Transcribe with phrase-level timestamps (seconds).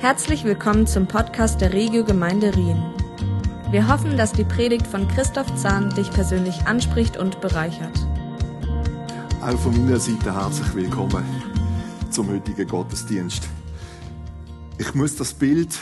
[0.00, 2.80] Herzlich willkommen zum Podcast der Regio Gemeinde Rien.
[3.72, 7.98] Wir hoffen, dass die Predigt von Christoph Zahn dich persönlich anspricht und bereichert.
[9.42, 11.24] Auch von meiner Seite herzlich willkommen
[12.12, 13.48] zum heutigen Gottesdienst.
[14.78, 15.76] Ich muss das Bild,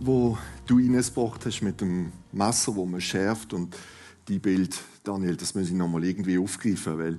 [0.00, 0.36] wo
[0.66, 3.74] du hineingebracht hast mit dem Messer, wo man schärft und
[4.28, 7.18] die Bild, Daniel, das muss ich nochmal irgendwie aufgreifen, weil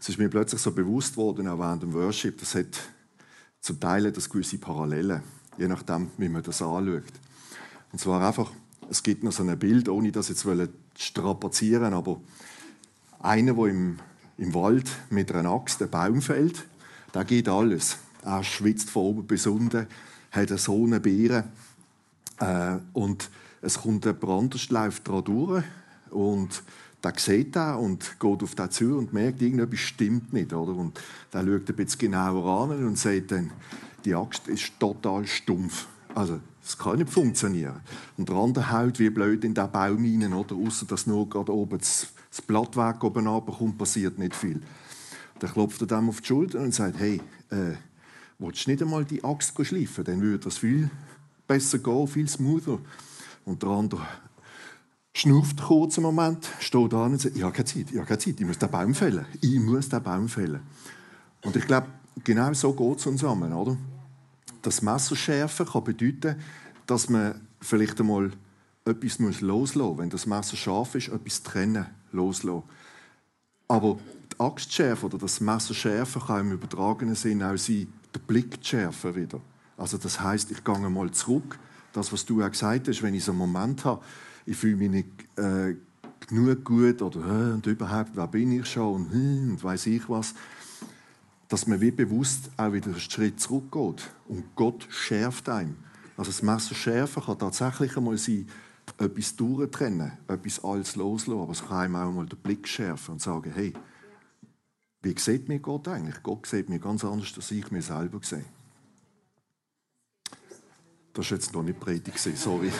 [0.00, 2.78] es ist mir plötzlich so bewusst worden, auch während dem Worship, das hat
[3.60, 5.20] zum Teil das gewisse Parallelen,
[5.60, 7.02] je nachdem, wie man das anschaut.
[7.92, 8.50] Und zwar einfach,
[8.88, 10.46] es gibt noch so ein Bild, ohne das jetzt
[10.96, 12.20] strapazieren, aber
[13.20, 13.98] einer, der im,
[14.38, 16.64] im Wald mit einer Axt einen Baum fällt,
[17.12, 17.98] da geht alles.
[18.24, 19.86] Er schwitzt von oben bis unten,
[20.30, 21.44] hat so eine Beere
[22.38, 23.30] äh, und
[23.62, 25.64] es kommt ein läuft da durch
[26.10, 26.62] und
[27.02, 30.52] der sieht das und geht auf den zu und merkt, irgendetwas stimmt nicht.
[30.52, 30.74] Oder?
[30.74, 31.00] Und
[31.32, 33.50] der schaut ein bisschen genauer an und sagt dann,
[34.04, 35.86] die Axt ist total stumpf.
[36.14, 37.80] Also, das kann nicht funktionieren.
[38.16, 40.54] Und der andere haut wie blöd in den Baum rein, oder?
[40.54, 44.60] Außer dass nur gerade oben das, das Blattwerk oben runterkommt, passiert nicht viel.
[45.38, 47.74] Dann klopft er dem auf die Schulter und sagt, hey, äh,
[48.38, 50.04] willst du nicht einmal die Axt schleifen?
[50.04, 50.90] Dann würde das viel
[51.46, 52.78] besser gehen, viel smoother.
[53.44, 54.06] Und der andere
[55.14, 58.40] schnauft einen Moment, steht da und sagt, ich habe keine Zeit, ich habe keine Zeit,
[58.40, 59.26] ich muss den Baum fällen.
[59.40, 60.60] Ich muss den Baum fällen.
[61.42, 61.88] Und ich glaube,
[62.22, 63.76] genau so geht es uns zusammen, oder?
[64.62, 66.36] Das Messerschärfen kann bedeuten,
[66.86, 68.30] dass man vielleicht einmal
[68.84, 69.98] etwas loslassen muss.
[69.98, 72.64] Wenn das Messer scharf ist, etwas trennen, loslassen.
[73.68, 73.98] Aber
[74.32, 79.40] die Axtschärfe oder das Messerschärfen kann im übertragenen Sinn auch sein, der Blick schärfen wieder.
[79.76, 81.58] Also das heißt, ich gehe mal zurück.
[81.92, 84.02] Das, was du auch gesagt hast, wenn ich so einen Moment habe,
[84.46, 85.76] ich fühle mich nicht äh,
[86.26, 90.08] genug gut oder äh, und überhaupt, wer bin ich schon und, hm, und weiß ich
[90.08, 90.34] was,
[91.50, 95.76] dass man wie bewusst auch wieder einen Schritt zurückgeht und Gott schärft einem.
[96.16, 98.48] Also das Messer schärfen kann tatsächlich einmal sein,
[98.98, 103.20] etwas durchtrennen, etwas alles loslassen, aber es kann einem auch mal den Blick schärfen und
[103.20, 103.72] sagen, hey,
[105.02, 106.22] wie sieht mir Gott eigentlich?
[106.22, 108.44] Gott sieht mir ganz anders, als ich mir selber sehe.
[111.12, 112.70] Das war jetzt noch nicht Predigt, sorry.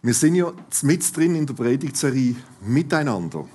[0.00, 0.50] Wir sind ja
[0.82, 3.46] mit drin in der Predigtserie Miteinander.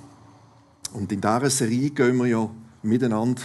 [0.93, 2.49] Und in dieser Serie gehen wir ja
[2.83, 3.41] miteinander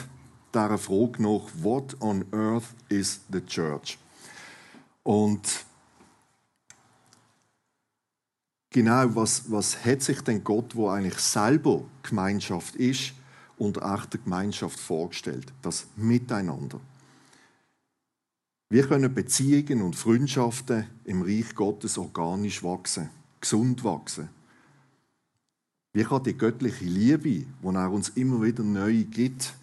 [0.53, 3.99] dieser Frage nach, what on earth is the church?
[5.03, 5.65] Und
[8.71, 13.15] genau, was, was hat sich denn Gott, wo eigentlich selber Gemeinschaft ist,
[13.57, 15.51] unter echter Gemeinschaft vorgestellt?
[15.63, 16.81] Das Miteinander.
[18.71, 23.09] Wir können Beziehungen und Freundschaften im Reich Gottes organisch wachsen,
[23.41, 24.29] gesund wachsen.
[25.93, 29.55] Wie kann die göttliche Liebe, die er uns immer wieder neu gibt,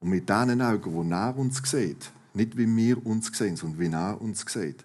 [0.00, 3.94] und mit diesen Augen, wo er uns sieht, nicht wie wir uns sehen, sondern wie
[3.94, 4.84] er uns sieht,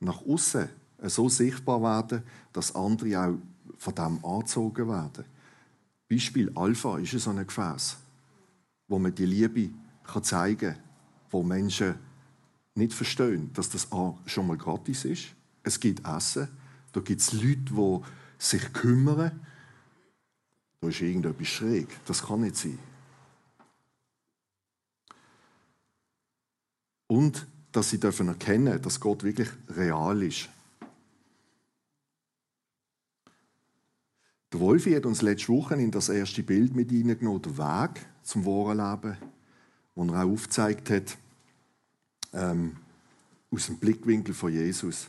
[0.00, 0.68] nach außen
[1.02, 3.34] so sichtbar werden, dass andere auch
[3.78, 5.24] von dem angezogen werden.
[6.08, 7.96] Beispiel Alpha ist so ein Gefäß,
[8.86, 9.70] wo man die Liebe
[10.22, 10.82] zeigen kann,
[11.30, 11.96] wo Menschen
[12.76, 15.26] nicht verstehen, dass das A schon mal gratis ist.
[15.62, 16.48] Es gibt Essen,
[16.92, 18.00] da gibt es Leute, die
[18.38, 19.40] sich kümmern.
[20.84, 21.88] Da ist irgendetwas schräg.
[22.04, 22.78] Das kann nicht sein.
[27.06, 30.50] Und dass sie dürfen erkennen, dass Gott wirklich real ist.
[34.52, 38.44] Der Wolfi hat uns letzte Woche in das erste Bild mit hineingenommen, der Weg zum
[38.44, 39.16] wahren Leben,
[39.94, 41.16] wo er auch aufgezeigt hat,
[42.34, 42.76] ähm,
[43.50, 45.08] aus dem Blickwinkel von Jesus.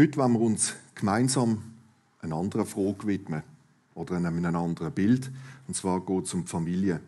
[0.00, 1.74] Heute wollen wir uns gemeinsam
[2.20, 3.51] einer anderen Frage widmen
[3.94, 5.30] oder einem anderen Bild.
[5.66, 7.00] Und zwar geht es um die Familie.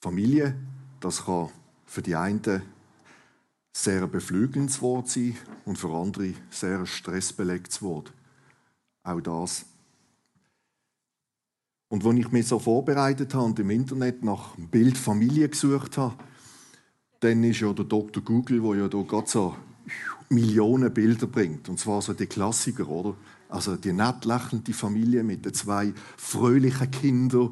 [0.00, 0.54] Familie,
[1.00, 1.50] das kann
[1.86, 2.62] für die einen
[3.72, 8.12] sehr beflügelndes Wort sein und für andere sehr stressbelegtes Wort.
[9.02, 9.66] Auch das.
[11.88, 15.98] Und wenn ich mich so vorbereitet habe und im Internet nach dem Bild Familie gesucht
[15.98, 16.16] habe,
[17.20, 18.22] dann ist ja der Dr.
[18.22, 19.56] Google, der ja da gerade so
[20.28, 21.68] Millionen Bilder bringt.
[21.68, 23.14] Und zwar so die Klassiker, oder?
[23.48, 27.50] Also die nett lächelnde Familie mit den zwei fröhlichen Kindern,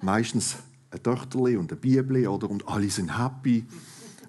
[0.00, 0.56] meistens
[0.90, 2.48] ein Töchterli und ein Bibli, oder?
[2.50, 3.64] Und alle sind happy.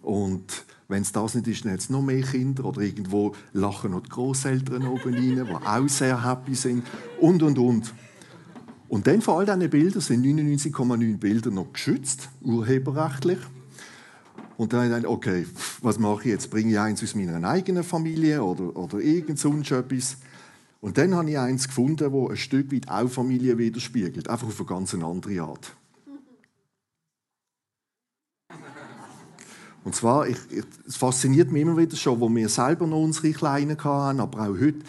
[0.01, 3.91] Und wenn es das nicht ist, dann hat es noch mehr Kinder oder irgendwo lachen
[3.91, 6.83] noch die Großeltern oben rein, die auch sehr happy sind
[7.19, 7.93] und und und.
[8.89, 13.39] Und dann von all diesen Bildern sind 99,9 Bilder noch geschützt, urheberrechtlich.
[14.55, 15.47] Und dann habe ich gedacht, okay,
[15.81, 16.51] was mache ich jetzt?
[16.51, 20.17] Bringe ich eins aus meiner eigenen Familie oder, oder irgend sonst etwas?
[20.83, 24.59] Und dann habe ich eins gefunden, das ein Stück weit auch Familie widerspiegelt, einfach auf
[24.59, 25.77] eine ganz andere Art.
[29.85, 33.31] Und zwar, ich, ich, es fasziniert mich immer wieder schon, wo wir selber noch unsere
[33.31, 34.79] Kleinen hatten, aber auch heute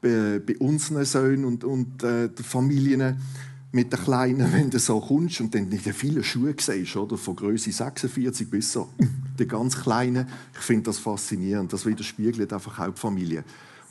[0.00, 3.20] bei, bei unseren Söhnen und, und äh, Familien
[3.72, 7.18] mit den Kleinen, wenn du so kommst und dann in den vielen Schuhen siehst, oder?
[7.18, 8.90] von Größe 46 bis so
[9.40, 10.28] die ganz Kleinen.
[10.54, 11.72] Ich finde das faszinierend.
[11.72, 13.42] Das widerspiegelt einfach auch die Familie.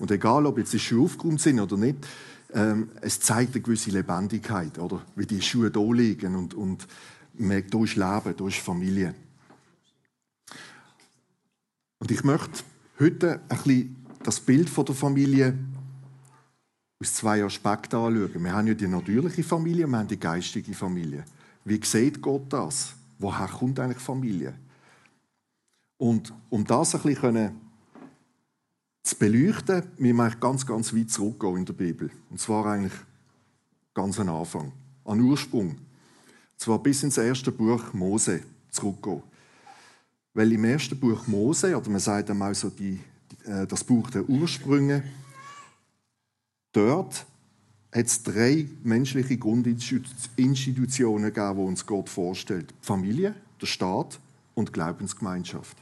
[0.01, 2.07] Und egal, ob jetzt die Schuhe aufgeräumt sind oder nicht,
[2.53, 5.05] ähm, es zeigt eine gewisse Lebendigkeit, oder?
[5.15, 6.87] wie die Schuhe da liegen und, und
[7.35, 9.13] merkt, da ist Leben, da ist Familie.
[11.99, 12.63] Und ich möchte
[12.99, 15.55] heute ein bisschen das Bild von der Familie
[16.99, 18.43] aus zwei Aspekten anschauen.
[18.43, 21.25] Wir haben ja die natürliche Familie wir haben die geistige Familie.
[21.63, 22.95] Wie sieht Gott das?
[23.19, 24.55] Woher kommt eigentlich Familie?
[25.97, 27.70] Und um das ein bisschen
[29.03, 32.11] zu beleuchten, müssen wir ganz, ganz weit zurückgehen in der Bibel.
[32.29, 32.93] Und zwar eigentlich
[33.93, 34.71] ganz am Anfang,
[35.05, 35.69] an Ursprung.
[35.69, 35.79] Und
[36.57, 39.23] zwar bis ins erste Buch Mose zurückgehen.
[40.33, 42.99] Weil im ersten Buch Mose, oder man sagt einmal so die,
[43.45, 45.03] äh, das Buch der Ursprünge,
[46.71, 47.25] dort
[47.93, 52.71] hat es drei menschliche Grundinstitutionen gegeben, die uns Gott vorstellt.
[52.71, 54.19] Die Familie, der Staat
[54.53, 55.77] und die Glaubensgemeinschaft.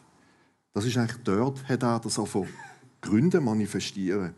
[0.74, 2.27] Das ist eigentlich dort, hat er das auch
[3.01, 4.34] von Gründen manifestieren.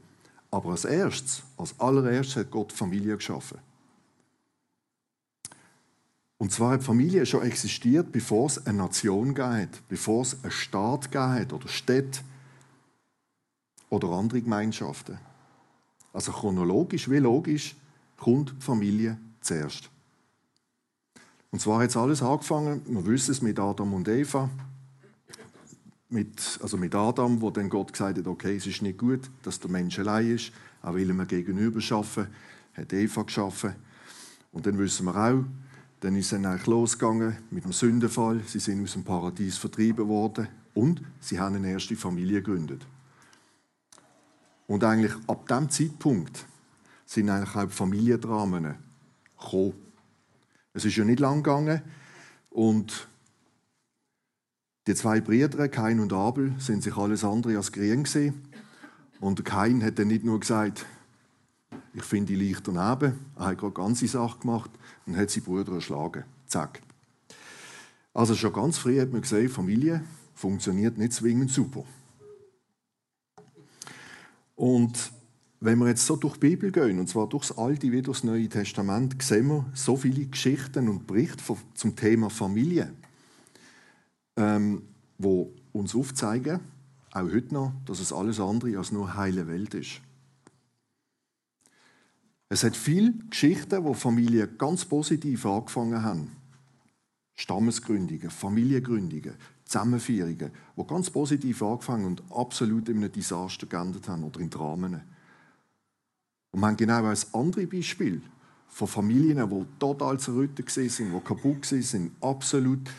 [0.50, 3.60] Aber als erstes, als allererstes hat Gott Familie geschaffen.
[6.38, 11.12] Und zwar hat Familie schon existiert, bevor es eine Nation gab, bevor es einen Staat
[11.12, 12.22] gab oder Städte
[13.90, 15.20] oder andere Gemeinschaften.
[16.14, 17.76] Also chronologisch wie logisch
[18.18, 19.90] kommt Familie zuerst.
[21.52, 24.50] Und zwar hat es alles angefangen, wir wissen es mit Adam und Eva,
[26.12, 29.60] mit, also mit Adam, wo dann Gott gesagt hat, okay, es ist nicht gut, dass
[29.60, 32.28] der Mensch allein ist, auch will mir gegenüber schaffen,
[32.74, 33.76] hat Eva geschaffen.
[34.52, 35.44] Und dann wissen wir auch,
[36.02, 38.42] dann ist es eigentlich losgegangen mit dem Sündenfall.
[38.46, 42.86] Sie sind aus dem Paradies vertrieben worden und sie haben eine erste Familie gegründet.
[44.68, 46.46] Und eigentlich ab dem Zeitpunkt
[47.06, 48.76] sind eigentlich auch Familiendramen
[49.40, 49.74] gekommen.
[50.74, 51.82] Es ist ja nicht lang gegangen
[52.50, 53.08] und
[54.88, 58.42] die zwei Brüder, Kain und Abel, sind sich alles andere als gering gesehen.
[59.20, 60.86] Und Kain hat dann nicht nur gesagt,
[61.94, 64.72] ich finde die leicht daneben, er hat gerade ganze Sache gemacht,
[65.06, 66.24] und hat seinen Bruder erschlagen.
[66.48, 66.82] Zack.
[68.14, 71.84] Also schon ganz früh hat man gesehen, Familie funktioniert nicht zwingend super.
[74.56, 75.12] Und
[75.60, 78.20] wenn wir jetzt so durch die Bibel gehen, und zwar durch das Alte wie durch
[78.20, 81.44] das Neue Testament, sehen wir so viele Geschichten und Berichte
[81.76, 82.92] zum Thema Familie,
[84.42, 84.82] ähm,
[85.18, 86.60] wo uns aufzeigen,
[87.12, 90.02] auch heute noch, dass es alles andere als nur heile Welt ist.
[92.50, 96.36] Es hat viele Geschichten, wo Familien ganz positiv angefangen haben.
[97.36, 104.40] Stammesgründungen, Familiengründungen, Zusammenführungen, die ganz positiv angefangen und absolut in einem Desaster geendet haben oder
[104.42, 105.02] in Dramen.
[106.52, 108.22] Und wir haben genau ein anderes Beispiel
[108.68, 112.90] von Familien, die total zerrüttet sind, die kaputt sind, absolut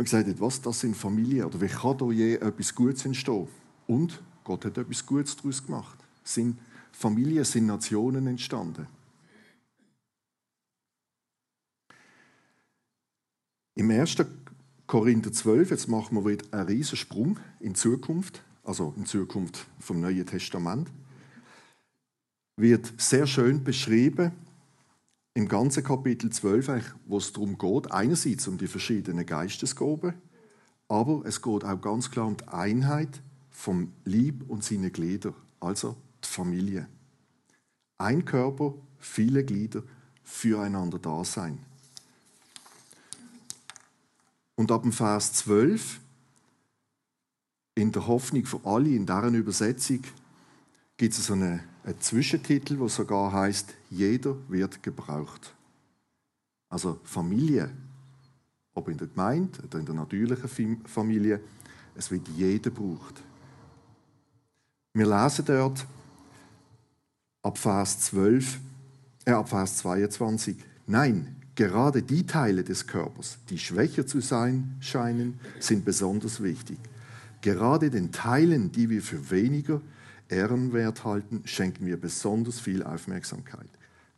[0.00, 3.48] man gesagt hat, was, das sind Familien, oder wie kann da je etwas Gutes entstehen?
[3.86, 5.98] Und Gott hat etwas Gutes daraus gemacht.
[6.24, 6.58] Sind
[6.90, 8.86] Familien, sind Nationen entstanden.
[13.74, 14.16] Im 1.
[14.86, 20.00] Korinther 12, jetzt machen wir wieder einen riesen Sprung in Zukunft, also in Zukunft vom
[20.00, 20.90] Neuen Testament,
[22.56, 24.32] wird sehr schön beschrieben,
[25.34, 30.14] im ganzen Kapitel 12, wo es darum geht, einerseits um die verschiedenen Geistesgaben,
[30.88, 35.96] aber es geht auch ganz klar um die Einheit vom Lieb und seine Glieder, also
[36.24, 36.88] die Familie.
[37.98, 39.82] Ein Körper, viele Glieder,
[40.24, 41.58] füreinander da sein.
[44.56, 46.00] Und ab dem Vers 12,
[47.74, 50.02] in der Hoffnung für alle, in deren Übersetzung,
[50.96, 55.54] gibt es so einen, einen Zwischentitel, wo sogar heißt: Jeder wird gebraucht.
[56.68, 57.70] Also Familie,
[58.74, 61.40] ob in der Gemeinde oder in der natürlichen Familie,
[61.96, 63.22] es wird jeder gebraucht.
[64.94, 65.86] Wir lesen dort,
[67.42, 68.58] ab Vers 12,
[69.24, 70.56] äh, ab Vers 22.
[70.86, 76.78] Nein, gerade die Teile des Körpers, die schwächer zu sein scheinen, sind besonders wichtig.
[77.40, 79.80] Gerade den Teilen, die wir für weniger
[80.30, 83.68] ehrenwert halten, schenken wir besonders viel Aufmerksamkeit.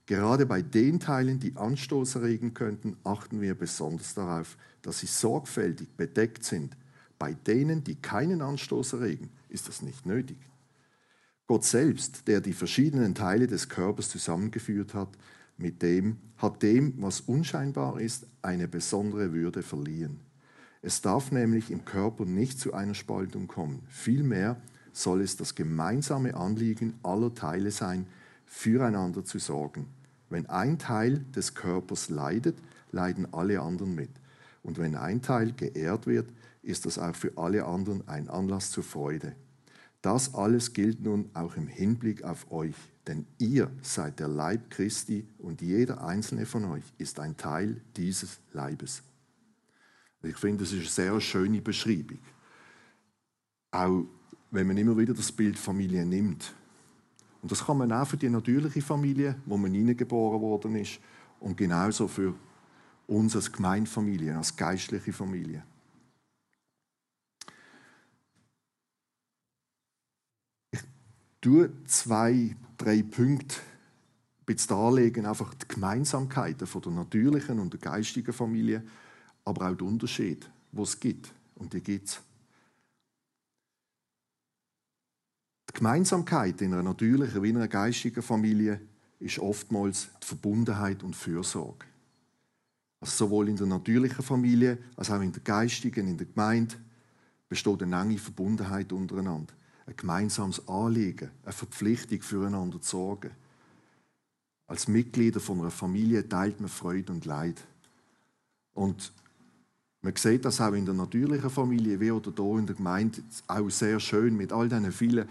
[0.07, 5.89] Gerade bei den Teilen, die Anstoß erregen könnten, achten wir besonders darauf, dass sie sorgfältig
[5.97, 6.77] bedeckt sind.
[7.19, 10.39] Bei denen, die keinen Anstoß erregen, ist das nicht nötig.
[11.47, 15.11] Gott selbst, der die verschiedenen Teile des Körpers zusammengeführt hat,
[15.57, 20.21] mit dem, hat dem, was unscheinbar ist, eine besondere Würde verliehen.
[20.81, 23.83] Es darf nämlich im Körper nicht zu einer Spaltung kommen.
[23.89, 24.61] Vielmehr
[24.93, 28.07] soll es das gemeinsame Anliegen aller Teile sein,
[28.47, 29.87] füreinander zu sorgen.
[30.29, 32.57] Wenn ein Teil des Körpers leidet,
[32.91, 34.11] leiden alle anderen mit.
[34.63, 36.29] Und wenn ein Teil geehrt wird,
[36.63, 39.35] ist das auch für alle anderen ein Anlass zur Freude.
[40.01, 42.75] Das alles gilt nun auch im Hinblick auf euch,
[43.07, 48.41] denn ihr seid der Leib Christi und jeder einzelne von euch ist ein Teil dieses
[48.53, 49.03] Leibes.
[50.23, 52.19] Ich finde, das ist eine sehr schöne Beschreibung.
[53.73, 54.05] Auch
[54.53, 56.55] wenn man immer wieder das Bild Familie nimmt.
[57.41, 61.01] Und das kann man auch für die natürliche Familie, wo man hineingeboren worden ist,
[61.41, 62.35] und genauso für
[63.09, 65.65] uns als Gemeindefamilie, als geistliche Familie.
[70.71, 70.81] Ich
[71.41, 73.57] tue zwei, drei Punkte
[74.69, 78.85] darlegen, einfach die Gemeinsamkeiten von der natürlichen und der geistigen Familie,
[79.45, 81.33] aber auch die Unterschiede, die es gibt.
[81.55, 82.21] Und die gibt es.
[85.73, 88.81] Die Gemeinsamkeit in einer natürlichen wie in einer geistigen Familie
[89.19, 91.87] ist oftmals die Verbundenheit und Fürsorge.
[93.01, 96.75] Also sowohl in der natürlichen Familie als auch in der geistigen, in der Gemeinde
[97.49, 99.53] besteht eine enge Verbundenheit untereinander.
[99.87, 103.31] Ein gemeinsames Anliegen, eine Verpflichtung füreinander zu sorgen.
[104.67, 107.61] Als Mitglieder von einer Familie teilt man Freude und Leid.
[108.75, 109.13] Und
[110.03, 113.71] man sieht das auch in der natürlichen Familie, wie oder hier in der Gemeinde, auch
[113.71, 115.29] sehr schön mit all diesen vielen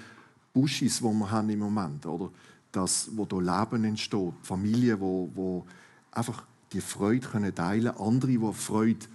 [0.53, 2.29] Buschis, die wir haben im Moment, oder?
[2.71, 5.65] Das, wo da Leben entsteht, Familien, wo, wo
[6.11, 9.05] einfach die Freude können teilen, andere, die Freude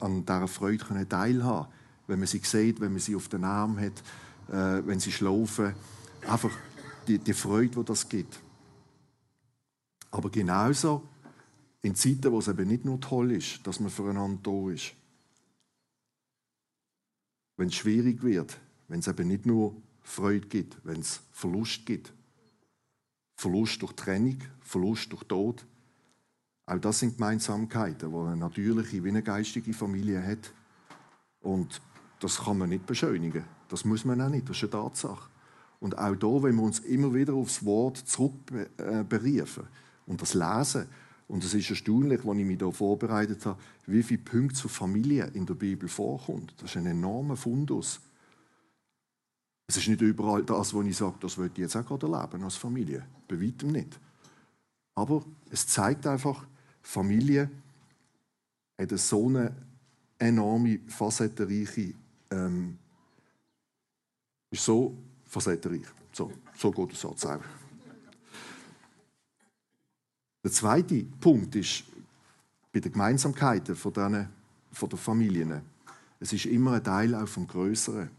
[0.00, 1.68] an dieser Freude können teilhaben,
[2.06, 4.02] wenn man sie sieht, wenn man sie auf den Arm hat,
[4.48, 5.74] äh, wenn sie schlafen,
[6.26, 6.52] einfach
[7.06, 8.40] die, die Freude, die das gibt.
[10.10, 11.02] Aber genauso
[11.82, 14.94] in Zeiten, wo es eben nicht nur toll ist, dass man füreinander da ist.
[17.56, 18.58] Wenn es schwierig wird,
[18.88, 22.12] wenn es eben nicht nur Freude gibt, wenn es Verlust gibt.
[23.36, 25.66] Verlust durch Trennung, Verlust durch Tod.
[26.66, 30.52] Auch das sind Gemeinsamkeiten, die eine natürliche wie eine geistige Familie hat.
[31.40, 31.82] Und
[32.20, 33.44] das kann man nicht beschönigen.
[33.68, 35.28] Das muss man auch nicht, das ist eine Tatsache.
[35.80, 39.64] Und auch da, wenn wir uns immer wieder aufs Wort zurückberufen
[40.06, 40.86] und das lesen,
[41.26, 45.30] und es ist erstaunlich, als ich mich da vorbereitet habe, wie viele Punkte zur Familie
[45.34, 46.54] in der Bibel vorkommt.
[46.58, 48.00] Das ist ein enormer Fundus.
[49.66, 52.44] Es ist nicht überall das, was ich sage, das würde ich jetzt auch gerade erleben
[52.44, 53.06] als Familie.
[53.26, 53.98] Bei weitem nicht.
[54.94, 56.46] Aber es zeigt einfach,
[56.82, 57.50] Familie
[58.78, 59.54] hat so eine
[60.18, 61.94] enorme, facettenreiche,
[62.30, 62.78] ähm,
[64.50, 65.86] ist so facettenreich.
[66.12, 67.40] So, so geht der Satz auch.
[70.44, 71.84] Der zweite Punkt ist
[72.70, 74.28] bei den Gemeinsamkeiten von, diesen,
[74.72, 75.62] von der Familien.
[76.20, 78.10] Es ist immer ein Teil auch vom Größeren.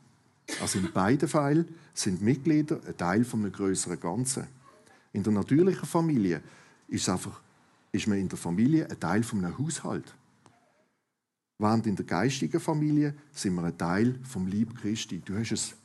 [0.62, 4.48] Also in beiden Fällen sind Mitglieder ein Teil von einem größeren Ganzen.
[5.14, 6.42] In der natürlichen Familie
[6.88, 7.42] ist, einfach,
[7.92, 10.14] ist man in der Familie ein Teil von einem Haushalt.
[11.58, 15.22] Während in der geistigen Familie sind wir ein Teil vom Lieb Christi.
[15.24, 15.76] Du hast es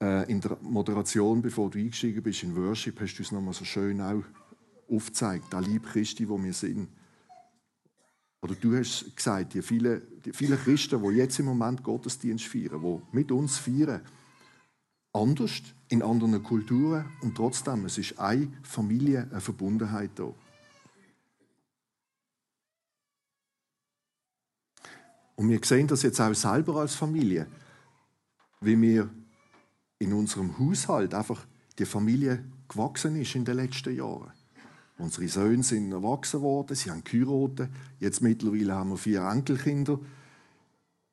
[0.00, 3.64] äh, in der Moderation, bevor du eingestiegen bist in Worship, hast du es nochmal so
[3.64, 4.22] schön auch
[4.88, 6.88] aufgezeigt, der Lieb Christi, wo wir sind.
[8.42, 12.82] Oder du hast gesagt, die vielen, die vielen Christen, die jetzt im Moment Gottesdienst feiern,
[12.82, 14.02] die mit uns feiern,
[15.12, 20.34] anders, in anderen Kulturen und trotzdem, es ist eine Familie, eine Verbundenheit da.
[25.36, 27.46] Und wir sehen das jetzt auch selber als Familie,
[28.60, 29.08] wie wir
[29.98, 31.46] in unserem Haushalt einfach
[31.78, 34.32] die Familie gewachsen ist in den letzten Jahren.
[34.98, 37.70] Unsere Söhne sind erwachsen worden, sie haben geheiratet.
[37.98, 39.98] Jetzt mittlerweile haben wir vier Enkelkinder.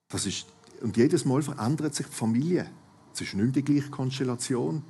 [0.10, 0.48] Das ist,
[0.82, 2.70] und jedes Mal verändert sich die Familie.
[3.14, 4.84] Es ist nicht mehr die gleiche Konstellation.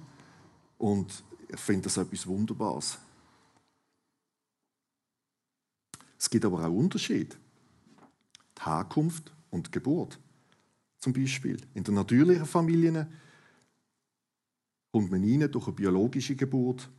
[0.77, 2.97] Und ich finde das etwas Wunderbares.
[6.17, 7.35] Es gibt aber auch Unterschiede.
[8.57, 10.19] Die Herkunft und die Geburt.
[10.99, 11.61] Zum Beispiel.
[11.73, 13.07] In der natürlichen Familie
[14.91, 16.89] kommt man rein durch eine biologische Geburt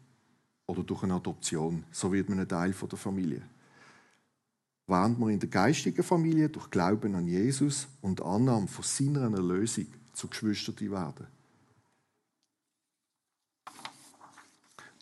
[0.70, 1.84] oder durch eine Adoption.
[1.90, 3.42] So wird man ein Teil der Familie.
[4.86, 9.86] Während man in der geistigen Familie durch Glauben an Jesus und Annahme von seiner Erlösung
[10.12, 11.26] zu Geschwistern werden.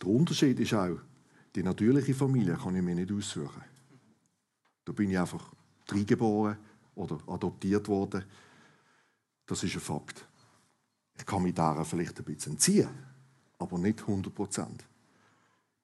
[0.00, 0.98] Der Unterschied ist auch,
[1.54, 3.62] die natürliche Familie kann ich mir nicht aussuchen.
[4.84, 5.52] Da bin ich einfach
[5.88, 6.56] reingeboren
[6.94, 8.24] oder adoptiert worden.
[9.44, 10.24] Das ist ein Fakt.
[11.18, 12.88] Ich kann mich daran vielleicht ein bisschen entziehen,
[13.58, 14.84] aber nicht 100 Prozent.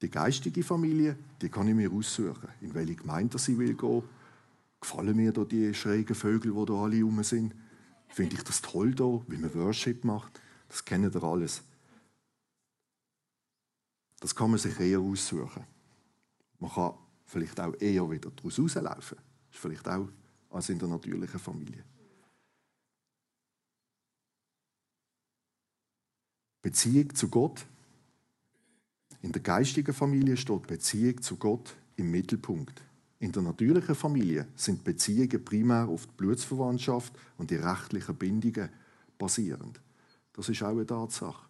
[0.05, 4.03] Die geistige Familie, die kann ich mir aussuchen, in welche Gemeinde ich will gehen,
[4.79, 7.55] Gefallen mir da die schrägen Vögel, die da alle rum sind?
[8.09, 10.43] Finde ich das toll da, wie man Worship macht?
[10.69, 11.63] Das kennen ihr alles.
[14.21, 15.65] Das kann man sich eher aussuchen.
[16.59, 19.17] Man kann vielleicht auch eher wieder daraus rauslaufen.
[19.17, 20.09] Das ist vielleicht auch
[20.51, 21.83] als in der natürlichen Familie.
[26.61, 27.65] Beziehung zu Gott.
[29.25, 32.83] In der geistigen Familie steht Beziehung zu Gott im Mittelpunkt.
[33.21, 38.69] In der natürlichen Familie sind Beziehungen primär auf die Blutsverwandtschaft und die rechtlichen Bindungen
[39.17, 39.81] basierend.
[40.35, 41.43] Das ist auch eine Tatsache.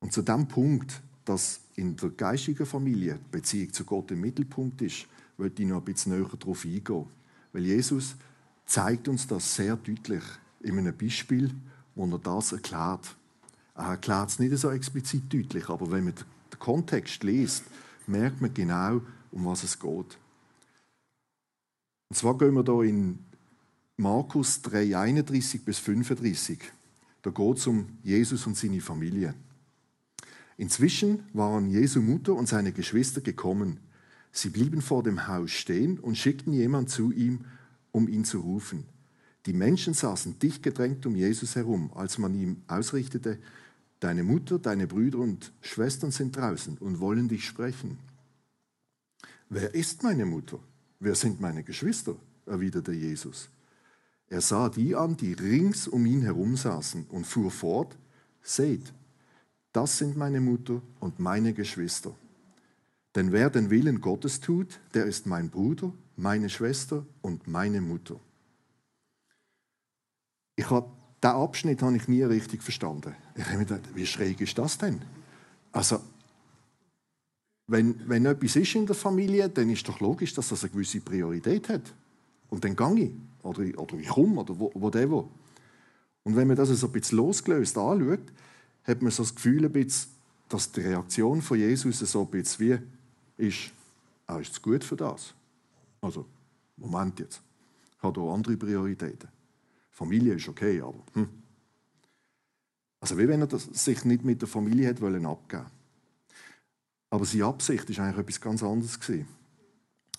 [0.00, 4.82] Und zu dem Punkt, dass in der geistigen Familie die Beziehung zu Gott im Mittelpunkt
[4.82, 5.06] ist,
[5.38, 7.06] möchte ich noch ein bisschen näher darauf eingehen.
[7.54, 8.16] Weil Jesus
[8.66, 10.24] zeigt uns das sehr deutlich
[10.60, 11.54] in einem Beispiel,
[11.94, 13.16] wo er das erklärt.
[13.74, 17.64] Er erklärt es nicht so explizit deutlich, aber wenn man den Kontext liest,
[18.06, 19.00] merkt man genau,
[19.30, 20.18] um was es geht.
[22.08, 23.18] Und zwar gehen wir hier in
[23.96, 26.58] Markus 3, 31 bis 35.
[27.22, 29.34] Da geht es um Jesus und seine Familie.
[30.58, 33.80] Inzwischen waren Jesu Mutter und seine Geschwister gekommen.
[34.32, 37.46] Sie blieben vor dem Haus stehen und schickten jemand zu ihm,
[37.92, 38.84] um ihn zu rufen.
[39.46, 43.38] Die Menschen saßen dicht gedrängt um Jesus herum, als man ihm ausrichtete,
[44.02, 47.98] Deine Mutter, deine Brüder und Schwestern sind draußen und wollen dich sprechen.
[49.48, 50.58] Wer ist meine Mutter?
[50.98, 52.16] Wer sind meine Geschwister?
[52.44, 53.48] erwiderte Jesus.
[54.26, 57.96] Er sah die an, die rings um ihn herum saßen und fuhr fort,
[58.42, 58.92] Seht,
[59.72, 62.12] das sind meine Mutter und meine Geschwister.
[63.14, 68.18] Denn wer den Willen Gottes tut, der ist mein Bruder, meine Schwester und meine Mutter.
[70.56, 70.90] Ich habe
[71.22, 73.14] den Abschnitt habe ich nie richtig verstanden.
[73.36, 75.02] Ich habe mir gedacht, wie schräg ist das denn?
[75.70, 76.00] Also,
[77.68, 81.00] wenn, wenn etwas ist in der Familie, dann ist doch logisch, dass das eine gewisse
[81.00, 81.94] Priorität hat.
[82.50, 83.12] Und dann gehe ich.
[83.42, 85.28] Oder, oder ich komme, oder whatever.
[86.24, 88.32] Und wenn man das so ein bisschen losgelöst anschaut,
[88.84, 90.10] hat man so das Gefühl, ein bisschen,
[90.48, 92.82] dass die Reaktion von Jesus so ein bisschen
[93.38, 93.72] wie ist,
[94.26, 95.34] ah, ist es gut für das?
[96.00, 96.26] Also,
[96.76, 97.40] Moment jetzt.
[97.96, 99.28] Ich habe hier andere Prioritäten.
[100.02, 101.28] Familie ist okay, aber hm.
[103.00, 105.66] Also wie wenn er das sich nicht mit der Familie hätte wollen abgeben
[107.10, 109.26] Aber seine Absicht ist eigentlich etwas ganz anderes gewesen.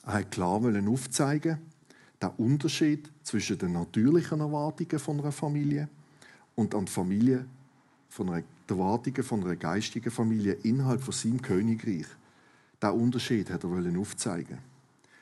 [0.05, 1.59] Er hat klar wollen aufzeigen,
[2.21, 5.89] den Unterschied zwischen den natürlichen Erwartungen von einer Familie
[6.55, 7.45] und an die Familie
[8.09, 12.07] von einer, die Erwartungen von einer geistigen Familie innerhalb von seinem Königreich.
[12.81, 14.59] Diesen Unterschied hat er aufzeigen.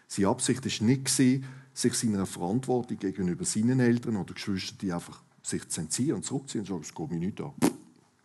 [0.07, 5.67] Seine Absicht war nicht, sich seiner Verantwortung gegenüber seinen Eltern oder Geschwistern die einfach sich
[5.69, 7.53] zu entziehen und zurückziehen und sagen, es geht mir nicht an.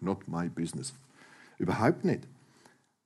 [0.00, 0.92] Not my business.
[1.58, 2.26] Überhaupt nicht.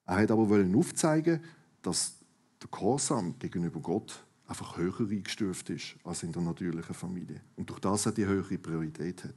[0.06, 1.40] Er hat aber wollen aufzeigen,
[1.82, 2.14] dass
[2.60, 7.40] der Gehorsam gegenüber Gott einfach höher eingestuft ist als in der natürlichen Familie.
[7.56, 9.34] Und durch das er die höhere Priorität hat.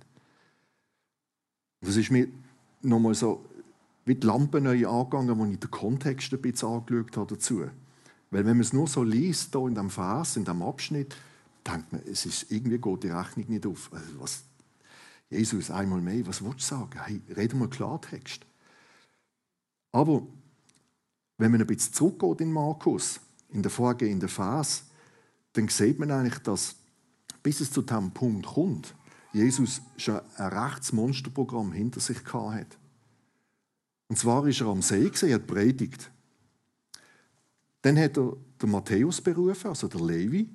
[1.82, 2.28] Das ist mir
[2.82, 3.46] nochmal so
[4.06, 7.66] wie die Lampe neu angegangen, wo ich den Kontext ein bisschen angeschaut habe dazu.
[8.34, 11.16] Weil wenn man es nur so liest, hier in diesem Vers, in diesem Abschnitt,
[11.68, 13.92] denkt man, es ist, irgendwie geht die Rechnung nicht auf.
[13.94, 14.44] Also was,
[15.30, 17.00] Jesus, einmal mehr, was willst du sagen?
[17.00, 18.46] Hey, reden wir Klartext.
[19.92, 20.26] Aber
[21.38, 23.20] wenn man ein bisschen zurückgeht in Markus,
[23.50, 24.82] in der vorgehenden Phase,
[25.54, 26.76] dann sieht man eigentlich, dass
[27.44, 28.96] bis es zu diesem Punkt kommt,
[29.32, 32.78] Jesus schon ein rechtes Monsterprogramm hinter sich hat.
[34.08, 36.10] Und zwar ist er am See, er hat predigt.
[37.84, 40.50] Dann hat er den Matthäus berufen, also der Levi.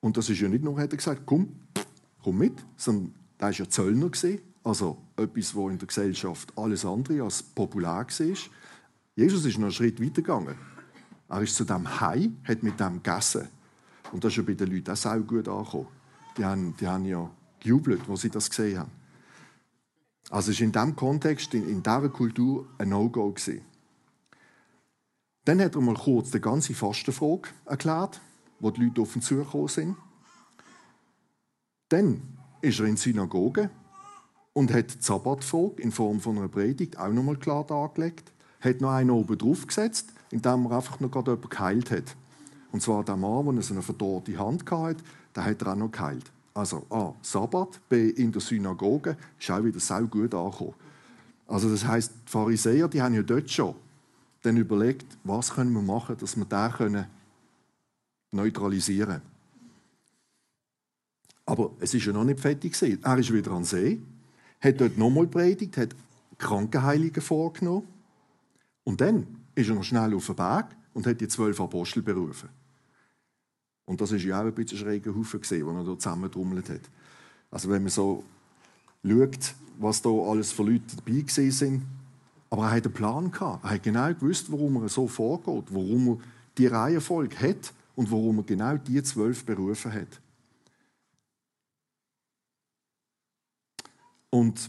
[0.00, 1.48] Und das ist ja nicht nur, hat er gesagt, komm,
[2.22, 4.10] komm mit, sondern der war ja Zöllner,
[4.64, 8.36] also etwas, wo in der Gesellschaft alles andere als populär war.
[9.16, 10.54] Jesus ist noch einen Schritt weiter gegangen.
[11.28, 13.48] Er ist zu dem Hai, hat mit dem gegessen.
[14.12, 15.88] Und das ist ja bei den Leuten auch sehr gut angekommen.
[16.36, 18.90] Die haben, die haben ja gejubelt, als sie das gesehen haben.
[20.30, 23.34] Also es war in diesem Kontext, in, in dieser Kultur ein No-Go.
[25.44, 28.20] Dann hat er mal kurz die ganze Fastenfrage erklärt,
[28.60, 29.96] wo die Leute auf ihn zugekommen sind.
[31.88, 32.22] Dann
[32.60, 33.70] ist er in die Synagoge
[34.52, 38.32] und hat die Sabbatfrage in Form von einer Predigt auch noch mal klar dargelegt.
[38.60, 42.16] Hat noch einen oben drauf gesetzt, indem er einfach noch gerade jemanden geheilt hat.
[42.70, 45.02] Und zwar der Mann, der eine verdorrte Hand hatte,
[45.34, 46.30] der hat er auch noch geheilt.
[46.54, 50.74] Also A, Sabbat, B, in der Synagoge, ist auch wieder sehr gut angekommen.
[51.48, 53.74] Also das heisst, die Pharisäer, die haben ja dort schon
[54.42, 57.06] dann überlegt, was können wir machen, dass wir den können
[58.32, 59.32] neutralisieren können.
[61.46, 63.02] Aber es ist ja noch nicht fertig gewesen.
[63.02, 64.00] Er ist wieder an See,
[64.60, 65.94] hat dort nochmal predigt, hat
[66.38, 67.86] Krankenheilungen vorgenommen
[68.84, 72.48] und dann ist er noch schnell auf den Berg und hat die zwölf Apostel berufen.
[73.84, 76.82] Und das ist ja auch ein bisschen schräger Haufen gesehen, den er da zusammentrommelt hat.
[77.50, 78.24] Also wenn man so
[79.04, 81.82] schaut, was da alles für Leute dabei sind,
[82.52, 83.32] aber er hat einen Plan.
[83.40, 86.18] Er hat genau gewusst, warum er so vorgeht, warum er
[86.58, 90.20] die Reihenfolge hat und warum er genau die zwölf berufen hat.
[94.28, 94.68] Und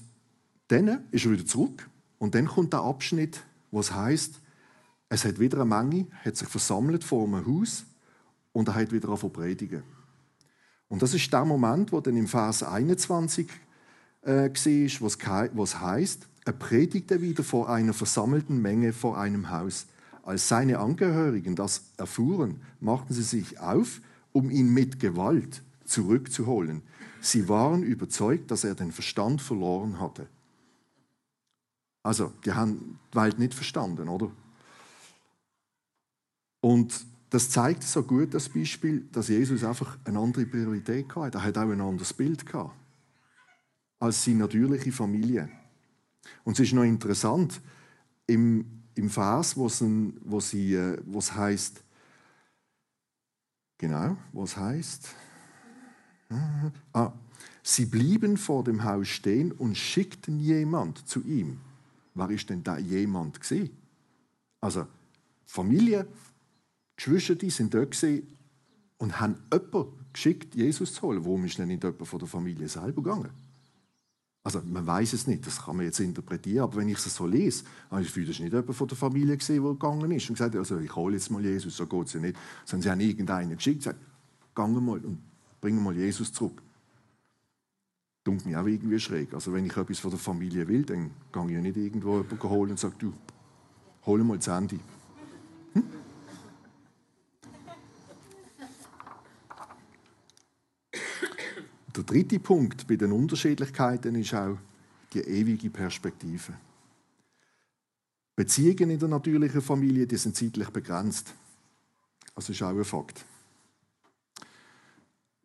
[0.70, 4.40] dann ist er wieder zurück und dann kommt der Abschnitt, was heißt,
[5.10, 7.84] es hat wieder eine Menge, hat sich versammelt vor einem Haus
[8.54, 9.84] und er hat wieder auf predigen.
[10.88, 13.50] Und das ist der Moment, wo dann im Vers 21
[14.22, 15.18] äh, war, was,
[15.54, 19.88] was heißt, er predigte wieder vor einer versammelten Menge vor einem Haus.
[20.24, 24.02] Als seine Angehörigen das erfuhren, machten sie sich auf,
[24.32, 26.82] um ihn mit Gewalt zurückzuholen.
[27.22, 30.28] Sie waren überzeugt, dass er den Verstand verloren hatte.
[32.04, 34.30] Also, die haben die Welt nicht verstanden, oder?
[36.60, 41.38] Und das zeigt so gut das Beispiel, dass Jesus einfach eine andere Priorität hatte.
[41.38, 42.44] Er hat auch ein anderes Bild
[44.00, 45.50] als seine natürliche Familie.
[46.44, 47.62] Und es ist noch interessant,
[48.28, 50.40] im, im Vers, wo es, wo
[50.76, 51.84] äh, heißt,
[53.78, 55.10] genau, was heißt,
[56.94, 57.12] ah,
[57.62, 61.60] sie blieben vor dem Haus stehen und schickten jemand zu ihm.
[62.16, 63.72] Wer ist denn da jemand gesehen?
[64.62, 64.88] Also
[65.46, 66.08] Familie,
[66.96, 67.92] Geschwister, die sind dort
[68.98, 71.26] und haben jemanden geschickt, Jesus zu holen.
[71.26, 73.32] Warum ist denn nicht jemand von der Familie selber gegangen?
[74.46, 77.26] Also man weiß es nicht, das kann man jetzt interpretieren, aber wenn ich es so
[77.26, 80.30] lese, habe ich das Gefühl, das nicht jemand von der Familie gesehen, der gegangen ist
[80.30, 82.36] und gesagt hat, also ich hole jetzt mal Jesus, so geht es ja nicht.
[82.66, 84.00] Sondern sie haben irgendeinen geschickt und gesagt,
[84.54, 85.20] gang mal und
[85.62, 86.62] bring mal Jesus zurück.
[88.26, 89.34] Dunkelt mich auch irgendwie schräg.
[89.34, 92.50] Also wenn ich etwas von der Familie will, dann gehe ich ja nicht irgendwo jemanden
[92.50, 93.14] holen und sage, du,
[94.06, 94.80] hol mal das Handy.
[101.96, 104.58] Der dritte Punkt bei den Unterschiedlichkeiten ist auch
[105.14, 106.54] die ewige Perspektive.
[108.36, 111.36] Beziehungen in der natürlichen Familie die sind zeitlich begrenzt.
[112.34, 113.24] Das ist auch ein Fakt.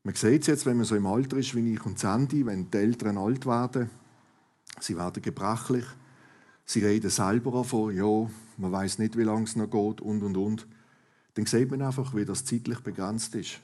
[0.05, 2.71] Man sieht es jetzt, wenn man so im Alter ist wie ich und Sandy, wenn
[2.71, 3.91] die Eltern alt werden,
[4.81, 5.85] sie werden gebrachlich,
[6.65, 10.37] sie reden selber davon, ja, man weiß nicht, wie lange es noch geht und und
[10.39, 10.67] und.
[11.35, 13.61] Dann sieht man einfach, wie das zeitlich begrenzt ist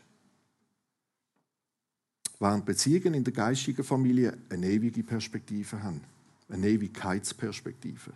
[2.44, 6.02] während Beziehungen in der geistigen Familie eine ewige Perspektive haben,
[6.50, 8.12] eine Ewigkeitsperspektive.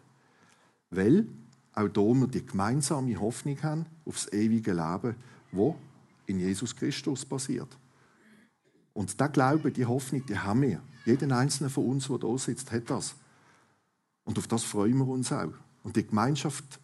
[0.91, 1.27] Weil
[1.73, 5.17] auch hier wir die gemeinsame Hoffnung haben auf das ewige Leben,
[5.51, 5.77] wo
[6.27, 7.69] in Jesus Christus basiert.
[8.93, 10.83] Und der Glaube, die Hoffnung, die haben wir.
[11.07, 13.15] Jeder einzelne von uns, der hier sitzt, hat das.
[14.25, 15.55] Und auf das freuen wir uns auch.
[15.83, 16.79] Und die Gemeinschaft,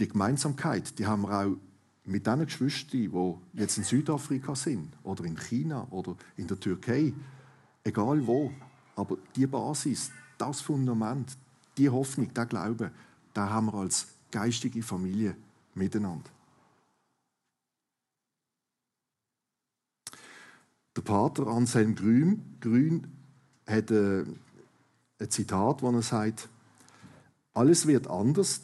[0.00, 1.56] die Gemeinsamkeit, die haben wir auch
[2.10, 7.12] mit diesen Geschwistern, die jetzt in Südafrika sind oder in China oder in der Türkei,
[7.84, 8.52] egal wo,
[8.96, 11.36] aber die Basis, das Fundament,
[11.78, 12.90] die Hoffnung, der Glaube,
[13.32, 15.36] da haben wir als geistige Familie
[15.74, 16.30] miteinander.
[20.96, 23.06] Der Pater Anselm Grün, Grün
[23.66, 24.24] hat äh,
[25.18, 26.48] ein Zitat, wo er sagt,
[27.54, 28.62] alles wird anders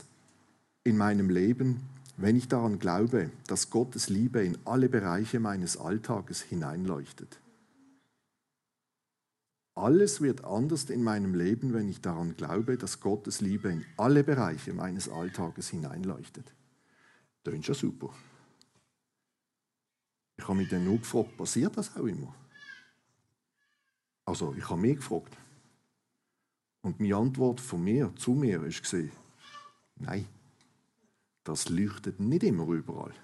[0.83, 1.83] in meinem Leben,
[2.17, 7.41] wenn ich daran glaube, dass Gottes Liebe in alle Bereiche meines Alltages hineinleuchtet.
[9.75, 14.25] Alles wird anders in meinem Leben, wenn ich daran glaube, dass Gottes Liebe in alle
[14.25, 16.55] Bereiche meines Alltages hineinleuchtet.
[17.45, 18.13] Ist schon super.
[20.39, 22.35] Ich habe mich dann nur gefragt, passiert das auch immer?
[24.25, 25.37] Also, ich habe mich gefragt.
[26.81, 28.97] Und meine Antwort von mir zu mir ist
[29.97, 30.27] nein
[31.47, 33.15] das leuchtet nicht immer überall.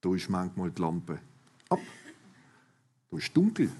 [0.00, 1.20] Da ist manchmal die Lampe
[1.68, 1.80] ab.
[3.10, 3.70] Da ist dunkel.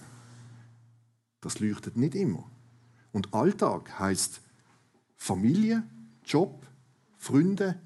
[1.41, 2.45] Das leuchtet nicht immer.
[3.13, 4.43] Und Alltag heißt
[5.17, 5.83] Familie,
[6.25, 6.67] Job,
[7.17, 7.81] Freunde.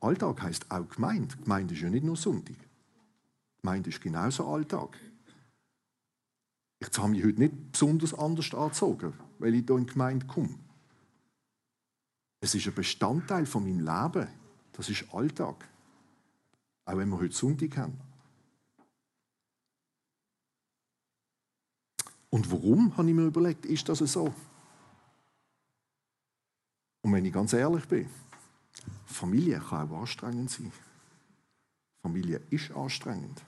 [0.00, 1.36] Alltag heißt auch Gemeinde.
[1.38, 2.56] Gemeinde ist ja nicht nur Sonntag.
[3.62, 4.98] Gemeinde ist genauso Alltag.
[6.80, 10.58] Ich habe mich heute nicht besonders anders angezogen, weil ich hier in die Gemeinde komme.
[12.40, 14.41] Es ist ein Bestandteil von meinem Leben.
[14.72, 15.68] Das ist Alltag.
[16.84, 17.98] Auch wenn wir heute Sonntag haben.
[22.30, 24.32] Und warum, habe ich mir überlegt, ist das so?
[27.02, 28.08] Und wenn ich ganz ehrlich bin,
[29.04, 30.72] Familie kann auch anstrengend sein.
[32.00, 33.42] Familie ist anstrengend.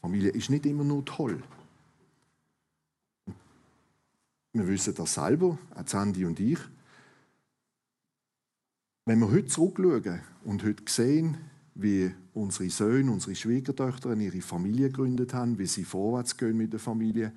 [0.00, 1.42] Familie ist nicht immer nur toll.
[4.52, 6.58] Wir wissen das selber, auch Sandy und ich.
[9.06, 11.36] Wenn wir heute zurückschauen und heute sehen,
[11.74, 16.80] wie unsere Söhne, unsere Schwiegertöchter ihre Familie gegründet haben, wie sie vorwärts gehen mit der
[16.80, 17.30] Familie.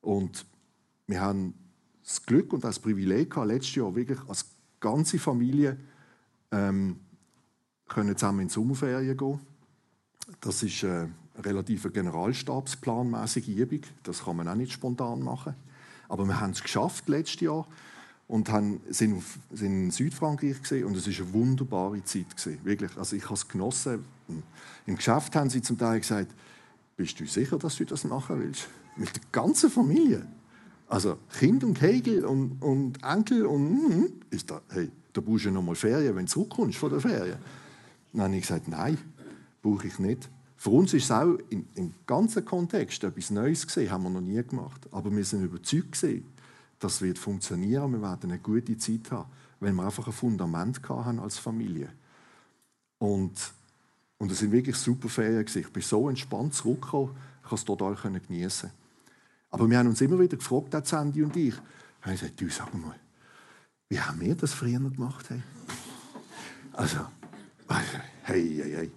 [0.00, 0.44] Und
[1.06, 1.54] wir haben
[2.02, 4.46] das Glück und das Privileg gehabt, letztes Jahr wirklich als
[4.80, 5.76] ganze Familie
[6.50, 6.98] ähm,
[7.86, 9.38] können zusammen in die Sommerferien gehen.
[10.40, 13.82] Das ist äh, eine relativ generalstabsplanmäßige Übung.
[14.02, 15.54] Das kann man auch nicht spontan machen.
[16.08, 17.68] Aber wir haben es geschafft letztes Jahr
[18.30, 22.60] und haben, sind, sind in Südfrankreich gesehen und es ist eine wunderbare Zeit gewesen.
[22.62, 22.96] wirklich.
[22.96, 24.04] Also ich habe es genossen.
[24.86, 26.32] Im Geschäft haben sie zum Teil gesagt:
[26.96, 28.68] Bist du sicher, dass du das machen willst?
[28.96, 30.24] Mit der ganzen Familie.
[30.86, 35.50] Also Kind und Kegel und, und Enkel und mm, ist da, hey, da brauchst du
[35.50, 37.38] noch mal Ferien, wenn du zurückkommst von der Ferien.
[38.12, 38.96] Dann habe ich gesagt, nein,
[39.60, 40.28] brauche ich nicht.
[40.56, 44.42] Für uns ist es auch im ganzen Kontext etwas Neues gesehen, haben wir noch nie
[44.42, 44.88] gemacht.
[44.92, 46.24] Aber wir sind überzeugt gewesen,
[46.80, 51.20] das wird funktionieren, wir werden eine gute Zeit haben, weil wir einfach ein Fundament haben
[51.20, 51.90] als Familie.
[52.98, 53.52] Und,
[54.18, 55.46] und es sind wirklich super Ferien.
[55.46, 58.70] Ich bin so entspannt zurückgekommen, ich konnte es total geniessen.
[59.50, 61.54] Aber wir haben uns immer wieder gefragt, auch Sandy und ich,
[62.02, 62.94] haben gesagt, du sag mal,
[63.88, 65.28] wie haben wir das früher gemacht?
[65.28, 65.42] Hey?
[66.72, 66.98] Also,
[67.68, 67.84] hey,
[68.22, 68.90] hey,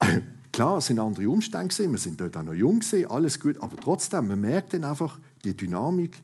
[0.00, 0.22] hey.
[0.52, 4.28] Klar, es sind andere Umstände, wir sind dort auch noch jung, alles gut, aber trotzdem,
[4.28, 6.22] man merkt dann einfach die Dynamik.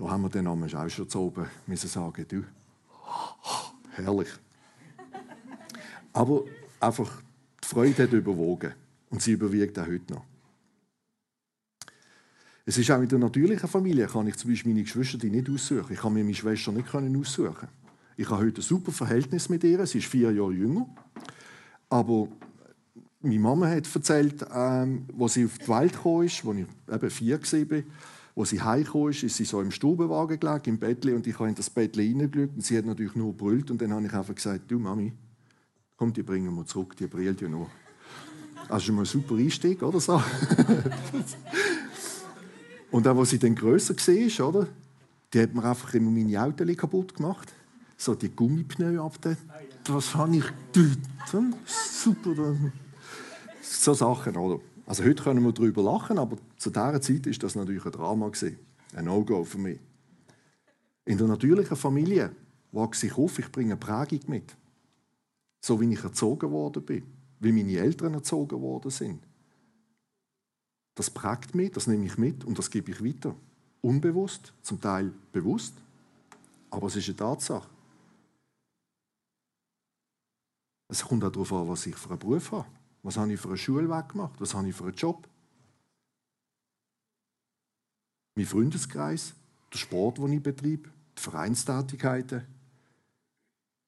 [0.00, 2.42] Da haben wir dann auch schon zu oben müssen sagen, du,
[3.90, 4.30] herrlich.
[6.14, 6.44] Aber
[6.80, 7.20] einfach,
[7.62, 8.72] die Freude hat überwogen
[9.10, 10.24] und sie überwiegt auch heute noch.
[12.64, 15.92] Es ist auch in der natürlichen Familie, kann ich zum Beispiel meine Geschwister nicht aussuchen.
[15.92, 17.68] Ich kann mir meine Schwester nicht aussuchen.
[18.16, 19.84] Ich habe heute ein super Verhältnis mit ihr.
[19.86, 20.88] Sie ist vier Jahre jünger.
[21.90, 22.28] Aber
[23.20, 26.46] meine Mama hat erzählt, ähm, wo sie auf die Welt kam, als ich
[26.90, 27.82] eben vier war,
[28.34, 31.48] wo sie heimgekommen ist, ist sie so im Stubenwagen gelegen, im Bettchen, und ich habe
[31.48, 34.34] in das Bettchen reingeschaut und sie hat natürlich nur brüllt und dann habe ich einfach
[34.34, 35.12] gesagt, du Mami,
[35.96, 37.68] komm, die bringen wir zurück, die brillt ja nur.
[38.68, 40.22] Also mal ein super Einstieg, oder so?
[42.90, 44.66] Und auch, als sie dann grösser war, oder?
[45.32, 47.52] Die hat mir einfach immer meine Autos kaputt gemacht.
[47.96, 49.16] So die Gummipneu ab.
[49.84, 50.44] Das habe ich
[51.76, 52.56] super.
[53.62, 54.60] So Sachen, oder?
[54.90, 58.32] Also heute können wir darüber lachen, aber zu dieser Zeit ist das natürlich ein Drama.
[58.92, 59.78] Ein No-Go für mich.
[61.04, 62.34] In der natürlichen Familie
[62.72, 64.56] wachse ich auf, ich bringe Prägung mit.
[65.60, 67.04] So wie ich erzogen worden bin,
[67.38, 69.22] wie meine Eltern erzogen worden sind.
[70.96, 73.36] Das prägt mich, das nehme ich mit und das gebe ich weiter.
[73.82, 75.74] Unbewusst, zum Teil bewusst,
[76.68, 77.70] aber es ist eine Tatsache.
[80.88, 82.79] Es kommt auch darauf an, was ich für einen Beruf habe.
[83.02, 84.40] Was habe ich für einen Schulweg gemacht?
[84.40, 85.26] Was habe ich für einen Job?
[88.36, 89.34] Mein Freundeskreis,
[89.72, 92.46] der Sport, den ich betreibe, die Vereinstätigkeiten,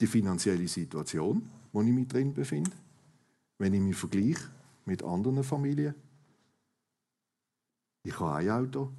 [0.01, 2.73] die finanzielle Situation, der ich mich drin befinde,
[3.59, 4.51] wenn ich mich vergleiche
[4.85, 5.95] mit anderen Familien.
[8.05, 8.91] Ich habe ein Auto.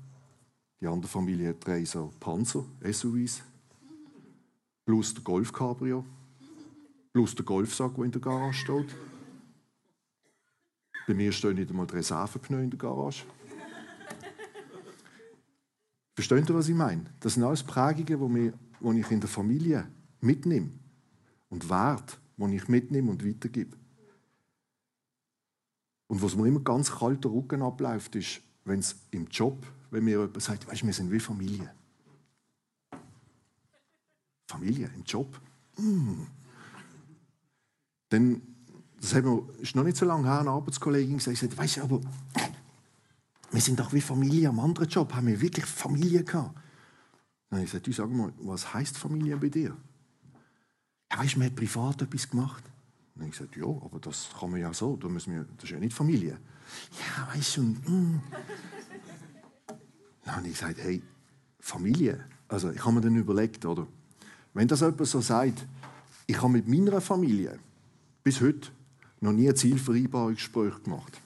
[0.79, 3.43] Die andere Familie hat drei so Panzer, SUVs.
[4.85, 6.05] Plus der Golf Cabrio.
[7.11, 8.95] Plus der Golfsack, der in der Garage steht.
[11.07, 13.25] Bei mir stehen nicht einmal die Reservepneu in der Garage.
[16.15, 17.05] Versteht ihr, was ich meine?
[17.19, 19.87] Das sind alles Prägungen, die ich in der Familie
[20.21, 20.69] mitnehme.
[21.49, 23.77] Und Wert, die ich mitnehme und weitergebe.
[26.07, 30.11] Und was mir immer ganz kalter Rücken abläuft, ist, wenn es im Job, wenn mir
[30.11, 31.73] jemand sagt, weißt, wir sind wie Familie.
[34.47, 35.39] Familie im Job.
[35.77, 36.23] Mm.
[38.09, 38.41] Dann,
[39.03, 41.99] das haben wir, ist noch nicht so lange her, eine Arbeitskollegin gesagt, weißt du, aber
[43.51, 46.55] wir sind doch wie Familie am anderen Job, haben wir wirklich Familie gehabt.
[47.49, 49.75] Dann habe ich gesagt, du sag mal, was heißt Familie bei dir?
[51.11, 52.63] Ja, weißt du, man hat privat etwas gemacht.
[53.13, 55.65] Dann habe ich gesagt, ja, aber das kann man ja so, da müssen wir, das
[55.65, 56.37] ist ja nicht Familie.
[56.91, 58.21] Ja, weißt du, mm.
[60.23, 61.03] Dann habe ich gesagt, hey,
[61.59, 62.23] Familie.
[62.47, 63.85] Also ich habe mir dann überlegt, oder?
[64.53, 65.65] Wenn das jemand so sagt,
[66.25, 67.59] ich habe mit meiner Familie
[68.23, 68.71] bis heute
[69.23, 71.19] noch nie ein Zielvereinbarungsgespräch gemacht.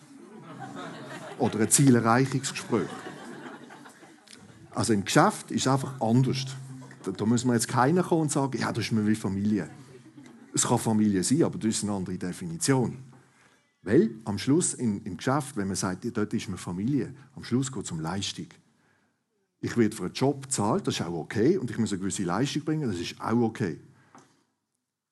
[1.39, 2.87] Oder ein Zielerreichungsgespräch.
[4.71, 6.45] Also im Geschäft ist es einfach anders.
[7.03, 9.69] Da, da muss man jetzt keiner kommen und sagen, ja, das ist mir wie Familie.
[10.53, 12.97] Es kann Familie sein, aber das ist eine andere Definition.
[13.81, 17.71] Weil am Schluss in, im Geschäft, wenn man sagt, dort ist eine Familie, am Schluss
[17.71, 18.47] geht es um Leistung.
[19.59, 22.23] Ich werde für einen Job bezahlt, das ist auch okay, und ich muss eine gewisse
[22.23, 23.79] Leistung bringen, das ist auch okay.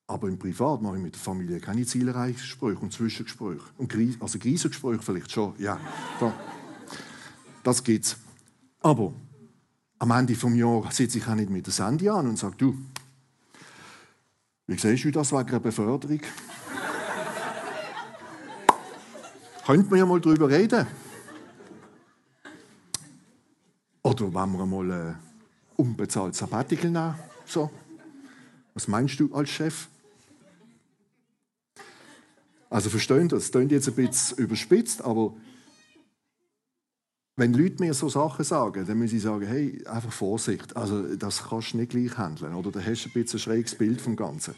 [0.08, 3.60] Aber im Privat mache ich mit der Familie keine Zielerreichungsgespräche und Zwischengespräche.
[3.76, 5.80] Und Gries also Krisengespräche vielleicht schon, ja.
[6.20, 6.32] Da.
[7.64, 8.16] Das gibt's.
[8.80, 9.12] Aber
[9.98, 12.76] am Ende des Jahres sitze ich auch nicht mit der Sandy an und sage, du,
[14.68, 16.20] wie siehst du das wegen einer Beförderung?
[19.66, 20.86] Könnte man ja mal drüber reden.
[24.02, 25.14] Oder wenn wir mal ein äh,
[25.76, 27.16] unbezahltes Sabbatical nehmen.
[27.44, 27.70] So.
[28.74, 29.88] Was meinst du als Chef?
[32.76, 35.34] Also verstehen das, das klingt jetzt ein bisschen überspitzt, aber
[37.36, 41.42] wenn Leute mir so Sachen sagen, dann muss ich sagen, hey, einfach Vorsicht, also das
[41.44, 44.14] kannst du nicht gleich handeln, oder da hast du ein bisschen ein schräges Bild vom
[44.14, 44.54] Ganzen.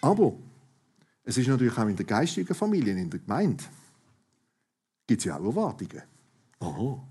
[0.00, 0.36] Aber
[1.22, 3.62] es ist natürlich auch in der geistigen Familie, in der Gemeinde,
[5.06, 6.02] gibt es ja auch Erwartungen.
[6.58, 7.08] Aha.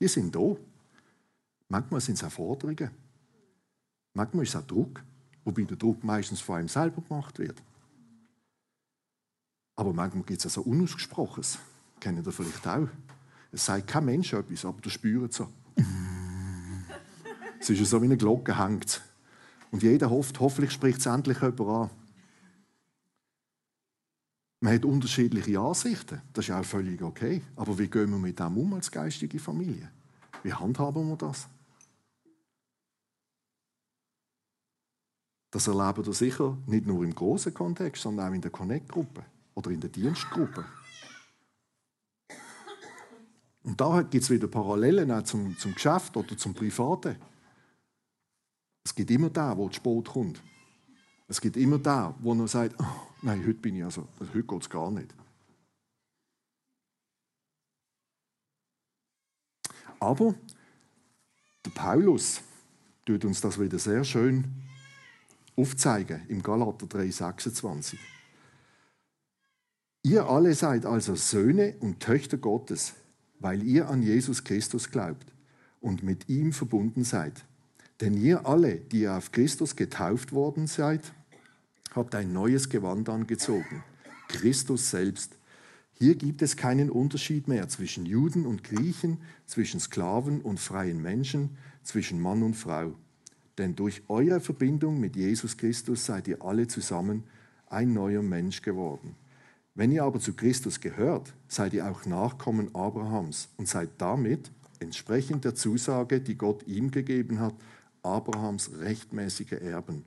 [0.00, 0.56] Die sind da.
[1.68, 2.90] Manchmal sind es auch Forderungen.
[4.14, 5.04] Manchmal ist es auch Druck,
[5.44, 7.62] wobei der Druck meistens vor allem selber gemacht wird.
[9.76, 11.58] Aber manchmal gibt es auch so Unausgesprochenes.
[12.00, 12.88] Kennen ihr vielleicht auch?
[13.50, 15.48] Es sagt kein Mensch etwas, aber du spürst so.
[17.60, 19.02] es ist so wie eine Glocke hängt.
[19.70, 21.90] Und jeder hofft, hoffentlich spricht es endlich jemand an.
[24.60, 27.42] Man hat unterschiedliche Ansichten, das ist auch völlig okay.
[27.56, 29.90] Aber wie gehen wir mit dem um als geistige Familie?
[30.44, 31.48] Wie handhaben wir das?
[35.52, 39.22] Das erleben wir sicher nicht nur im großen Kontext, sondern auch in der Connect-Gruppe
[39.54, 40.64] oder in der Dienstgruppe.
[43.62, 47.16] Und da gibt es wieder Parallelen auch zum, zum Geschäft oder zum Privaten.
[48.82, 50.42] Es gibt immer da, wo der Sport kommt.
[51.28, 54.44] Es gibt immer da, wo er sagt, oh, nein, heute bin ich also, also heute
[54.44, 55.14] geht es gar nicht.
[60.00, 60.34] Aber
[61.64, 62.40] der Paulus
[63.04, 64.71] tut uns das wieder sehr schön
[65.56, 67.96] aufzeigen im Galater 3,26.
[70.04, 72.94] Ihr alle seid also Söhne und Töchter Gottes
[73.42, 75.26] weil ihr an Jesus Christus glaubt
[75.80, 77.44] und mit ihm verbunden seid.
[78.00, 81.12] Denn ihr alle, die ihr auf Christus getauft worden seid,
[81.94, 83.82] habt ein neues Gewand angezogen,
[84.28, 85.36] Christus selbst.
[85.94, 91.56] Hier gibt es keinen Unterschied mehr zwischen Juden und Griechen, zwischen Sklaven und freien Menschen,
[91.82, 92.94] zwischen Mann und Frau.
[93.58, 97.24] Denn durch eure Verbindung mit Jesus Christus seid ihr alle zusammen
[97.66, 99.16] ein neuer Mensch geworden.
[99.74, 105.44] Wenn ihr aber zu Christus gehört, seid ihr auch Nachkommen Abrahams und seid damit, entsprechend
[105.44, 107.54] der Zusage, die Gott ihm gegeben hat,
[108.02, 110.04] Abrahams rechtmäßige Erben.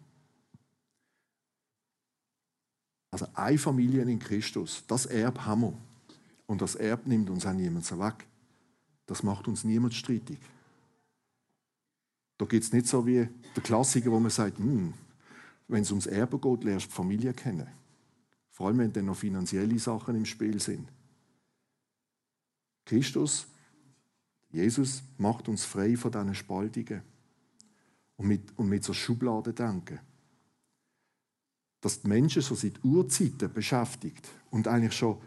[3.12, 5.78] Also eine Familie in Christus, das Erb haben wir.
[6.48, 8.28] Und das Erb nimmt uns auch niemand weg.
[9.08, 10.38] Das macht uns niemand streitig.
[12.38, 14.94] Da geht es nicht so wie der Klassiker, wo man sagt, hm,
[15.68, 17.68] wenn es ums Erbe geht, lernst du die Familie kennen.
[18.52, 20.88] Vor allem, wenn dann noch finanzielle Sachen im Spiel sind.
[22.86, 23.48] Christus,
[24.52, 27.02] Jesus, macht uns frei von diesen Spaltungen
[28.16, 30.00] und mit, und mit so Schubladen denken.
[31.82, 35.20] Dass die Menschen so seit Urzeiten beschäftigt und eigentlich schon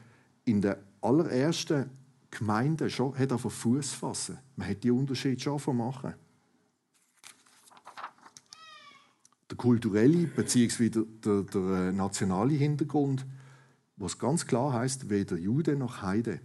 [0.45, 1.91] in der allerersten
[2.31, 4.39] Gemeinde schon hat Fuß fassen.
[4.57, 6.15] Man hat die Unterschied schon machen.
[9.51, 10.91] Der kulturelle bzw.
[10.91, 13.27] Der, der, äh, nationale Hintergrund,
[13.97, 16.41] was ganz klar heißt, weder Jude noch Heide.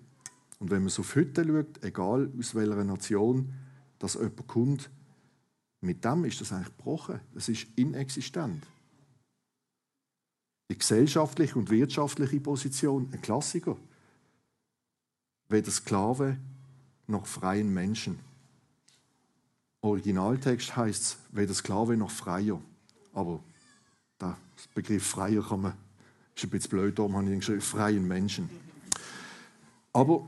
[0.59, 3.53] Und wenn man so auf heute schaut, egal aus welcher Nation,
[3.99, 4.89] dass jemand kommt,
[5.81, 7.19] mit dem ist das eigentlich gebrochen.
[7.33, 8.65] Das ist inexistent.
[10.71, 13.77] Die gesellschaftliche und wirtschaftliche Position, ein Klassiker.
[15.49, 16.37] Weder Sklave
[17.07, 18.17] noch freien Menschen.
[19.81, 22.61] Originaltext heißt es, weder Sklave noch Freier.
[23.13, 23.41] Aber
[24.19, 24.37] der
[24.73, 25.73] Begriff Freier kann man,
[26.35, 28.49] ist ein bisschen blöd, darum habe ich geschrieben, freien Menschen.
[29.93, 30.27] Aber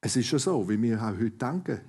[0.00, 1.80] es ist ja so, wie wir auch heute denken.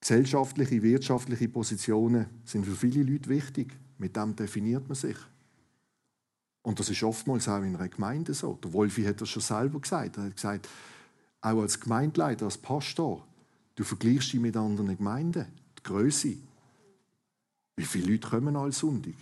[0.00, 3.74] Gesellschaftliche, wirtschaftliche Positionen sind für viele Leute wichtig.
[3.98, 5.16] Mit dem definiert man sich.
[6.62, 8.58] Und das ist oftmals auch in einer Gemeinde so.
[8.62, 10.16] Der Wolfi hat das schon selber gesagt.
[10.16, 10.68] Er hat gesagt,
[11.40, 13.26] auch als Gemeindeleiter, als Pastor,
[13.76, 15.46] du vergleichst dich mit anderen Gemeinden.
[15.78, 16.36] Die Größe,
[17.76, 19.14] wie viele Leute kommen all Sonntag?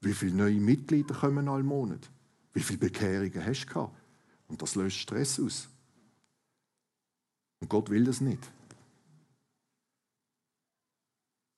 [0.00, 2.10] Wie viele neue Mitglieder kommen all Monat?
[2.52, 4.00] Wie viele Bekehrungen hast du gehabt?
[4.48, 5.68] Und das löst Stress aus.
[7.60, 8.50] Und Gott will das nicht.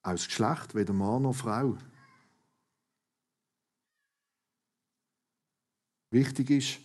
[0.03, 1.76] Aus Geschlecht, weder Mann noch Frau.
[6.11, 6.78] Wichtig ist,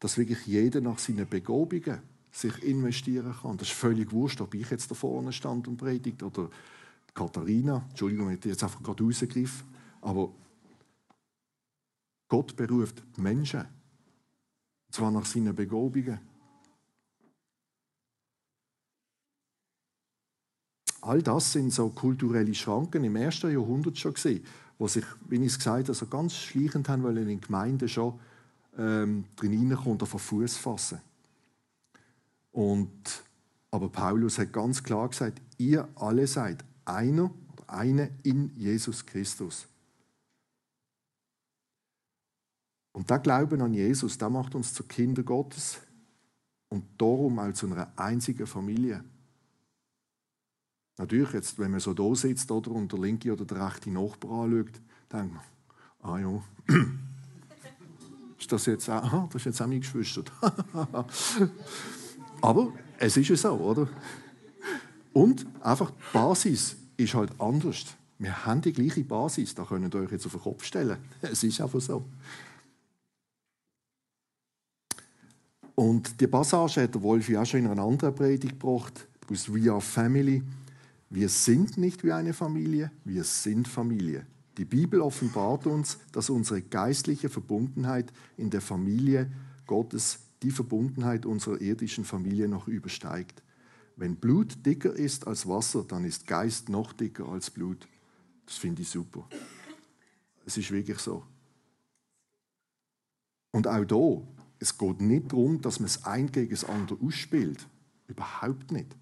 [0.00, 3.56] dass wirklich jeder nach seinen Begabungen sich investieren kann.
[3.56, 6.50] Das ist völlig wurscht, ob ich jetzt da vorne stand und predigt oder
[7.16, 9.66] Katharina, Entschuldigung, ich jetzt einfach gerade rausgegriffen,
[10.02, 10.30] aber
[12.28, 16.20] Gott beruft Menschen, und zwar nach seinen Begabungen.
[21.00, 24.44] All das sind so kulturelle Schranken im ersten Jahrhundert schon gesehen,
[24.78, 27.88] die sich, wie ich es gesagt habe, so ganz schleichend haben wollen in die Gemeinde
[27.88, 28.20] schon
[28.76, 31.00] ähm, drin hineinkommen und Fuß fassen.
[32.52, 33.22] Und,
[33.70, 37.30] aber Paulus hat ganz klar gesagt, ihr alle seid einer
[37.66, 39.66] eine in Jesus Christus.
[42.92, 45.78] Und der Glauben an Jesus, der macht uns zu Kinder Gottes
[46.68, 49.04] und darum zu einer einzigen Familie.
[50.98, 54.44] Natürlich, jetzt, wenn man so da sitzt oder, und der linke oder der rechte Nachbar
[54.44, 54.80] anschaut,
[55.12, 55.42] denkt man,
[56.00, 56.42] ah ja,
[58.38, 60.24] ist das jetzt auch, das ist jetzt auch mein Geschwister.
[62.40, 63.88] Aber es ist ja so, oder?
[65.16, 67.86] Und einfach die Basis ist halt anders.
[68.18, 70.98] Wir haben die gleiche Basis, da könnt ihr euch jetzt auf den Kopf stellen.
[71.22, 72.04] Es ist einfach so.
[75.74, 79.72] Und die Passage hat der Wolfi auch schon in einer anderen Predigt gebracht, aus We
[79.72, 80.42] Are Family.
[81.08, 84.26] Wir sind nicht wie eine Familie, wir sind Familie.
[84.58, 89.30] Die Bibel offenbart uns, dass unsere geistliche Verbundenheit in der Familie
[89.66, 93.42] Gottes die Verbundenheit unserer irdischen Familie noch übersteigt.
[93.96, 97.88] Wenn Blut dicker ist als Wasser, dann ist Geist noch dicker als Blut.
[98.44, 99.26] Das finde ich super.
[100.44, 101.24] Es ist wirklich so.
[103.50, 104.22] Und auch da,
[104.58, 107.66] es geht nicht darum, dass man es ein gegen das andere ausspielt.
[108.06, 108.94] Überhaupt nicht.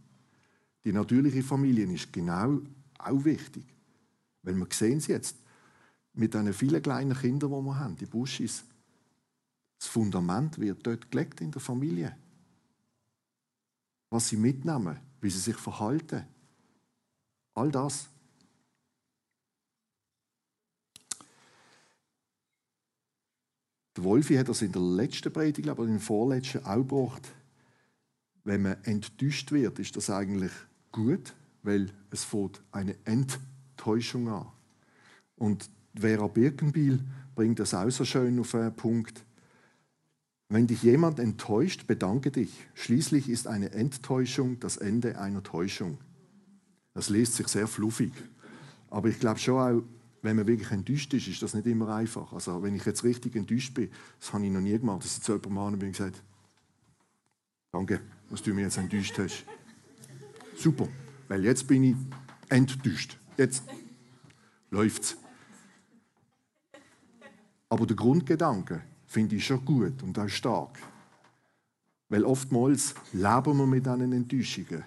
[0.84, 2.60] Die natürliche Familie ist genau
[2.98, 3.64] auch wichtig.
[4.42, 5.36] Weil wir sehen es jetzt
[6.12, 8.64] mit den vielen kleinen Kindern, die wir haben, die Buschis.
[9.78, 12.16] Das Fundament wird dort gelegt in der Familie.
[14.14, 16.24] Was sie mitnehmen, wie sie sich verhalten.
[17.52, 18.08] All das.
[23.96, 27.28] Der Wolfi hat das in der letzten Predigt, aber in der vorletzten auch gebracht.
[28.44, 30.52] Wenn man enttäuscht wird, ist das eigentlich
[30.92, 31.34] gut,
[31.64, 34.46] weil es fängt eine Enttäuschung an.
[35.34, 37.04] Und Vera Birkenbiel
[37.34, 39.24] bringt das auch so schön auf einen Punkt.
[40.54, 42.68] Wenn dich jemand enttäuscht, bedanke dich.
[42.74, 45.98] Schließlich ist eine Enttäuschung das Ende einer Täuschung.
[46.92, 48.12] Das liest sich sehr fluffig.
[48.88, 49.82] Aber ich glaube schon auch,
[50.22, 52.32] wenn man wirklich enttäuscht ist, ist das nicht immer einfach.
[52.32, 53.90] Also wenn ich jetzt richtig enttäuscht bin,
[54.20, 56.22] das habe ich noch nie gemacht, dass ich zu jemandem an bin und gesagt
[57.72, 58.00] danke,
[58.30, 59.44] dass du mich jetzt enttäuscht hast.
[60.56, 60.86] Super,
[61.26, 61.96] weil jetzt bin ich
[62.48, 63.18] enttäuscht.
[63.36, 63.64] Jetzt
[64.70, 65.16] läuft's.
[67.68, 68.82] Aber der Grundgedanke
[69.14, 70.76] finde ich schon gut und auch stark.
[72.08, 74.82] Weil oftmals leben wir mit diesen Enttäuschungen.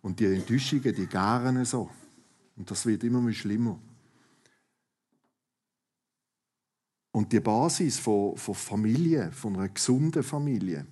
[0.00, 1.90] Und die Enttäuschungen, die garen so.
[2.56, 3.78] Und das wird immer mehr schlimmer.
[7.12, 10.86] Und die Basis von, von Familie, von einer gesunden Familie,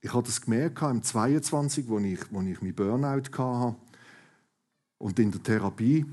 [0.00, 3.76] ich habe das gemerkt im 22, wo ich, wo ich meinen Burnout hatte.
[4.98, 6.04] Und in der Therapie,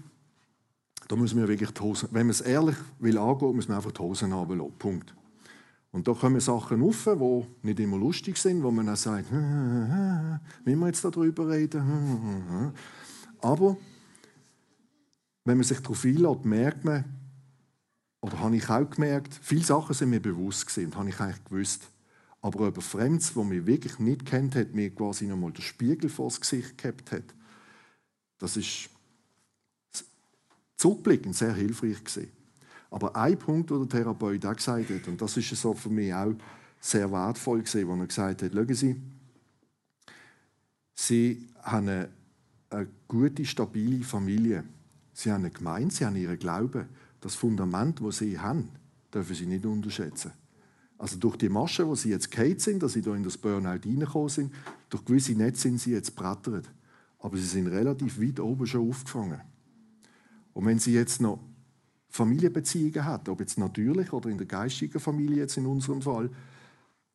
[1.08, 3.92] da muss man wirklich die Hosen, wenn man es ehrlich will angehen, muss man einfach
[3.92, 4.78] die Hosen runterlassen.
[4.80, 5.14] Punkt.
[5.92, 10.76] Und da kommen Sachen auf, die nicht immer lustig sind, wo man dann sagt, wie
[10.76, 12.74] wir jetzt darüber reden.
[13.42, 13.78] Aber
[15.44, 17.04] wenn man sich darauf einlässt, merkt man,
[18.22, 21.88] oder habe ich auch gemerkt, viele Sachen sind mir bewusst gewesen, habe ich eigentlich gewusst.
[22.42, 26.40] Aber über Fremds, wo mich wirklich nicht kennt hat, mir quasi nochmal den Spiegel vors
[26.40, 27.36] Gesicht gehabt hat,
[28.38, 28.90] das ist
[30.78, 32.32] zurückblickend sehr hilfreich gewesen.
[32.92, 36.14] Aber ein Punkt, den der Therapeut auch gesagt hat, und das ist so für mich
[36.14, 36.34] auch
[36.80, 39.02] sehr wertvoll gewesen, wo er gesagt hat, schauen Sie,
[40.94, 42.10] Sie haben eine,
[42.70, 44.64] eine gute, stabile Familie.
[45.14, 46.88] Sie haben eine Gemeinde, Sie haben Ihren Glauben.
[47.22, 48.70] Das Fundament, das Sie haben,
[49.12, 50.32] dürfen Sie nicht unterschätzen.
[51.02, 53.70] Also durch die Masche, wo sie jetzt gehalten sind, dass sie da in das Burnout
[53.84, 54.54] reingekommen sind,
[54.88, 56.70] durch gewisse Netze sind sie jetzt brettert.
[57.18, 59.42] Aber sie sind relativ weit oben schon aufgefangen.
[60.54, 61.40] Und wenn sie jetzt noch
[62.12, 66.32] Familienbeziehungen hat, ob jetzt natürlich oder in der geistigen Familie jetzt in unserem Fall, hat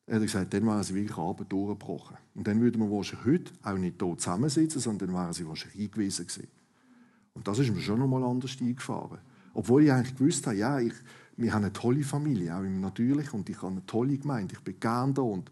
[0.07, 2.17] er gesagt, dann wären sie wirklich Abend durchgebrochen.
[2.33, 5.81] Und dann würden wir wahrscheinlich heute auch nicht hier zusammensitzen, sondern dann wären sie wahrscheinlich
[5.81, 6.47] eingewiesen gewesen.
[7.33, 9.19] Und das ist mir schon noch mal anders eingefahren.
[9.53, 10.93] Obwohl ich eigentlich gewusst habe, ja, ich,
[11.35, 14.61] wir haben eine tolle Familie, auch im Natürlichen, und ich habe eine tolle Gemeinde, ich
[14.61, 15.21] bin gern da.
[15.21, 15.51] Und,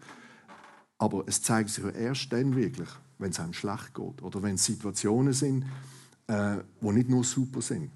[0.98, 2.90] aber es zeigt sich ja erst dann wirklich,
[3.20, 5.66] wenn es einem schlecht geht oder wenn es Situationen sind,
[6.28, 7.92] äh, die nicht nur super sind.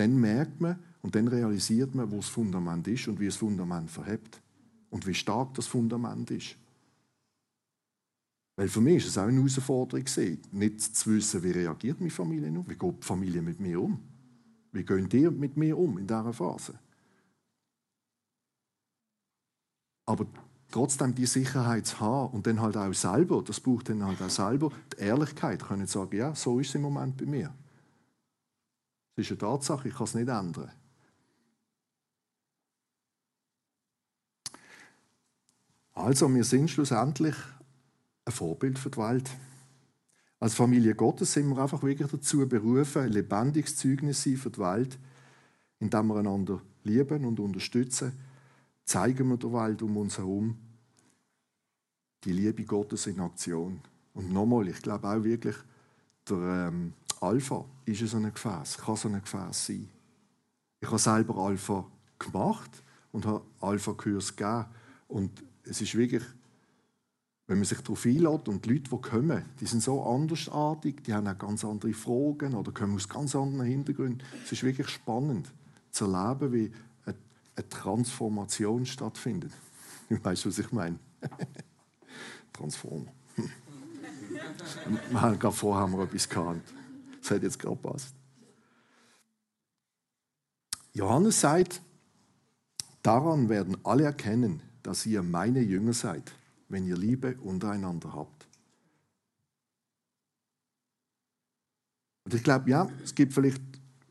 [0.00, 3.90] Dann merkt man und dann realisiert man, wo das Fundament ist und wie das Fundament
[3.90, 4.40] verhebt
[4.88, 6.56] und wie stark das Fundament ist.
[8.56, 10.06] Weil für mich ist es auch eine Herausforderung,
[10.52, 14.00] nicht zu wissen, wie reagiert meine Familie nun, wie geht die Familie mit mir um,
[14.72, 16.78] wie gehen die mit mir um in dieser Phase.
[20.06, 20.26] Aber
[20.70, 24.30] trotzdem die Sicherheit zu haben und dann halt auch selber, das braucht dann halt auch
[24.30, 27.52] selber, die Ehrlichkeit, können sagen, ja, so ist es im Moment bei mir.
[29.20, 30.70] Das ist eine Tatsache, ich kann es nicht ändern.
[35.92, 37.34] Also, wir sind schlussendlich
[38.24, 39.30] ein Vorbild für die Welt.
[40.38, 44.60] Als Familie Gottes sind wir einfach wirklich dazu berufen, ein lebendiges Zeugnis sein für die
[44.60, 44.98] Welt,
[45.80, 48.12] indem wir einander lieben und unterstützen,
[48.86, 50.56] zeigen wir der Welt um uns herum
[52.24, 53.80] die Liebe Gottes in Aktion.
[54.14, 55.56] Und nochmal, ich glaube auch wirklich,
[56.26, 59.88] der, ähm, Alpha ist so ein Gefäß, kann so ein Gefäß sein.
[60.80, 61.84] Ich habe selber Alpha
[62.18, 62.70] gemacht
[63.12, 64.64] und habe Alpha-Kurs gegeben.
[65.08, 65.30] Und
[65.64, 66.22] es ist wirklich,
[67.46, 71.12] wenn man sich darauf einlädt und die Leute, die kommen, die sind so andersartig, die
[71.12, 74.22] haben auch ganz andere Fragen oder kommen aus ganz anderen Hintergründen.
[74.44, 75.52] Es ist wirklich spannend
[75.90, 76.72] zu erleben, wie
[77.04, 77.16] eine,
[77.56, 79.52] eine Transformation stattfindet.
[80.08, 80.98] Du weißt, was ich meine?
[82.52, 83.12] Transformer.
[85.10, 86.79] wir haben gerade vorher etwas gehabt.
[87.20, 88.14] Das hat jetzt gerade passt.
[90.92, 91.80] Johannes sagt,
[93.02, 96.32] daran werden alle erkennen, dass ihr meine Jünger seid,
[96.68, 98.48] wenn ihr Liebe untereinander habt.
[102.24, 103.62] Und ich glaube, ja, es gibt vielleicht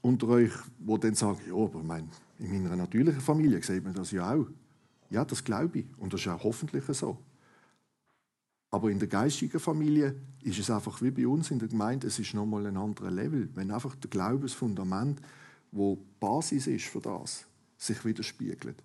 [0.02, 4.12] unter euch, wo dann sagen, ja, aber mein, in meiner natürlichen Familie sieht man das
[4.12, 4.48] ja auch.
[5.10, 5.86] Ja, das glaube ich.
[5.98, 7.18] Und das ist auch hoffentlich so.
[8.72, 12.20] Aber in der geistigen Familie ist es einfach wie bei uns in der Gemeinde, es
[12.20, 13.50] ist nochmal ein anderer Level.
[13.56, 15.20] Wenn einfach der Glaubensfundament,
[15.72, 17.46] wo Basis ist für das,
[17.78, 18.84] sich widerspiegelt.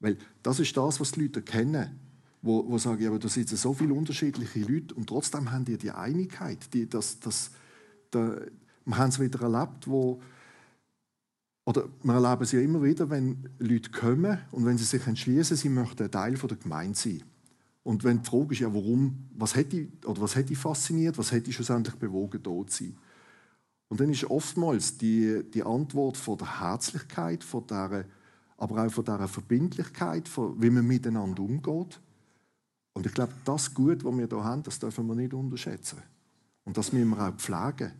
[0.00, 1.98] Weil das ist das, was die Leute kennen,
[2.42, 5.90] wo, wo sagen, aber da sitzen so viele unterschiedliche Leute und trotzdem haben die die
[5.90, 6.72] Einigkeit.
[6.72, 7.50] Die, das, das,
[8.10, 8.36] da,
[8.84, 10.20] wir haben es wieder erlebt, wo,
[11.66, 15.56] oder wir erleben es ja immer wieder, wenn Leute kommen und wenn sie sich entschließen,
[15.56, 17.22] sie möchten ein Teil der Gemeinde sein.
[17.82, 21.52] Und wenn die Frage ist, ja, warum, was hätte, oder was hätte fasziniert, was hätte
[21.52, 22.96] schlussendlich bewogen, dort zu sein?
[23.88, 28.04] Und dann ist oftmals die, die Antwort von der Herzlichkeit, von der
[28.56, 31.98] aber auch von dieser Verbindlichkeit, von wie man miteinander umgeht.
[32.92, 36.02] Und ich glaube, das Gut, was wir hier haben, das dürfen wir nicht unterschätzen.
[36.64, 37.92] Und das müssen wir auch pflegen.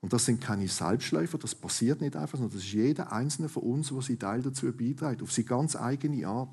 [0.00, 3.64] Und das sind keine Selbstläufer, das passiert nicht einfach, sondern das ist jeder einzelne von
[3.64, 6.50] uns, der seinen Teil dazu beiträgt, auf seine ganz eigene Art.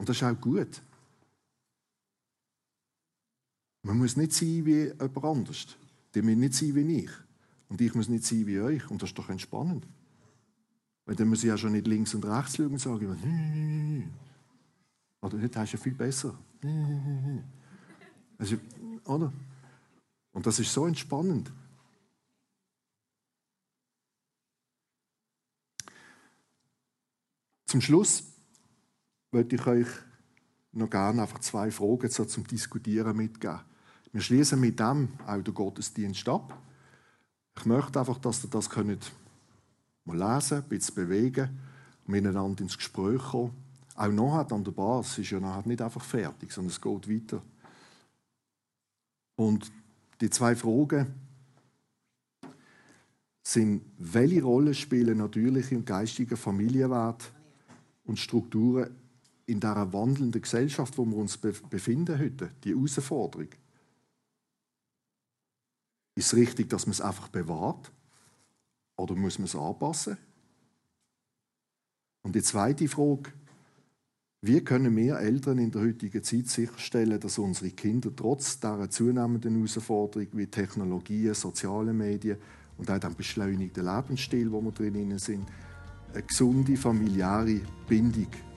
[0.00, 0.80] Und das ist auch gut.
[3.82, 5.76] Man muss nicht sein wie jemand anders.
[6.14, 7.10] Die müssen nicht sein wie ich.
[7.68, 8.90] Und ich muss nicht sein wie euch.
[8.90, 9.86] Und das ist doch entspannend.
[11.04, 14.10] Weil dann muss ich ja schon nicht links und rechts schauen und sagen,
[15.20, 16.34] oder nicht, das ist ja viel besser.
[18.38, 18.56] Also,
[19.04, 19.30] oder?
[20.32, 21.52] Und das ist so entspannend.
[27.66, 28.29] Zum Schluss
[29.32, 29.88] möchte ich euch
[30.72, 33.60] noch gerne einfach zwei Fragen so zum Diskutieren mitgeben.
[34.12, 36.56] Wir schließen mit dem auch den Gottesdienst ab.
[37.56, 39.12] Ich möchte einfach, dass ihr das könnt
[40.04, 41.60] mal lesen, ein bisschen bewegen,
[42.06, 43.52] miteinander ins Gespräch kommen.
[43.94, 47.42] Auch nachher an der Basis ist ja nachher nicht einfach fertig, sondern es geht weiter.
[49.36, 49.70] Und
[50.20, 51.14] die zwei Fragen
[53.42, 57.26] sind, welche Rolle spielen natürliche und geistige Familienwerte
[58.04, 58.96] und Strukturen
[59.50, 63.48] in dieser wandelnden Gesellschaft, wo wir uns befinden heute, die Herausforderung?
[66.14, 67.90] Ist es richtig, dass man es einfach bewahrt?
[68.96, 70.16] Oder muss man es anpassen?
[72.22, 73.32] Und die zweite Frage,
[74.42, 79.56] wie können wir Eltern in der heutigen Zeit sicherstellen, dass unsere Kinder trotz dieser zunehmenden
[79.56, 82.38] Herausforderung wie Technologien, soziale Medien
[82.78, 85.46] und auch dem beschleunigten Lebensstil, wo wir drin sind,
[86.12, 88.28] eine gesunde familiäre Bindung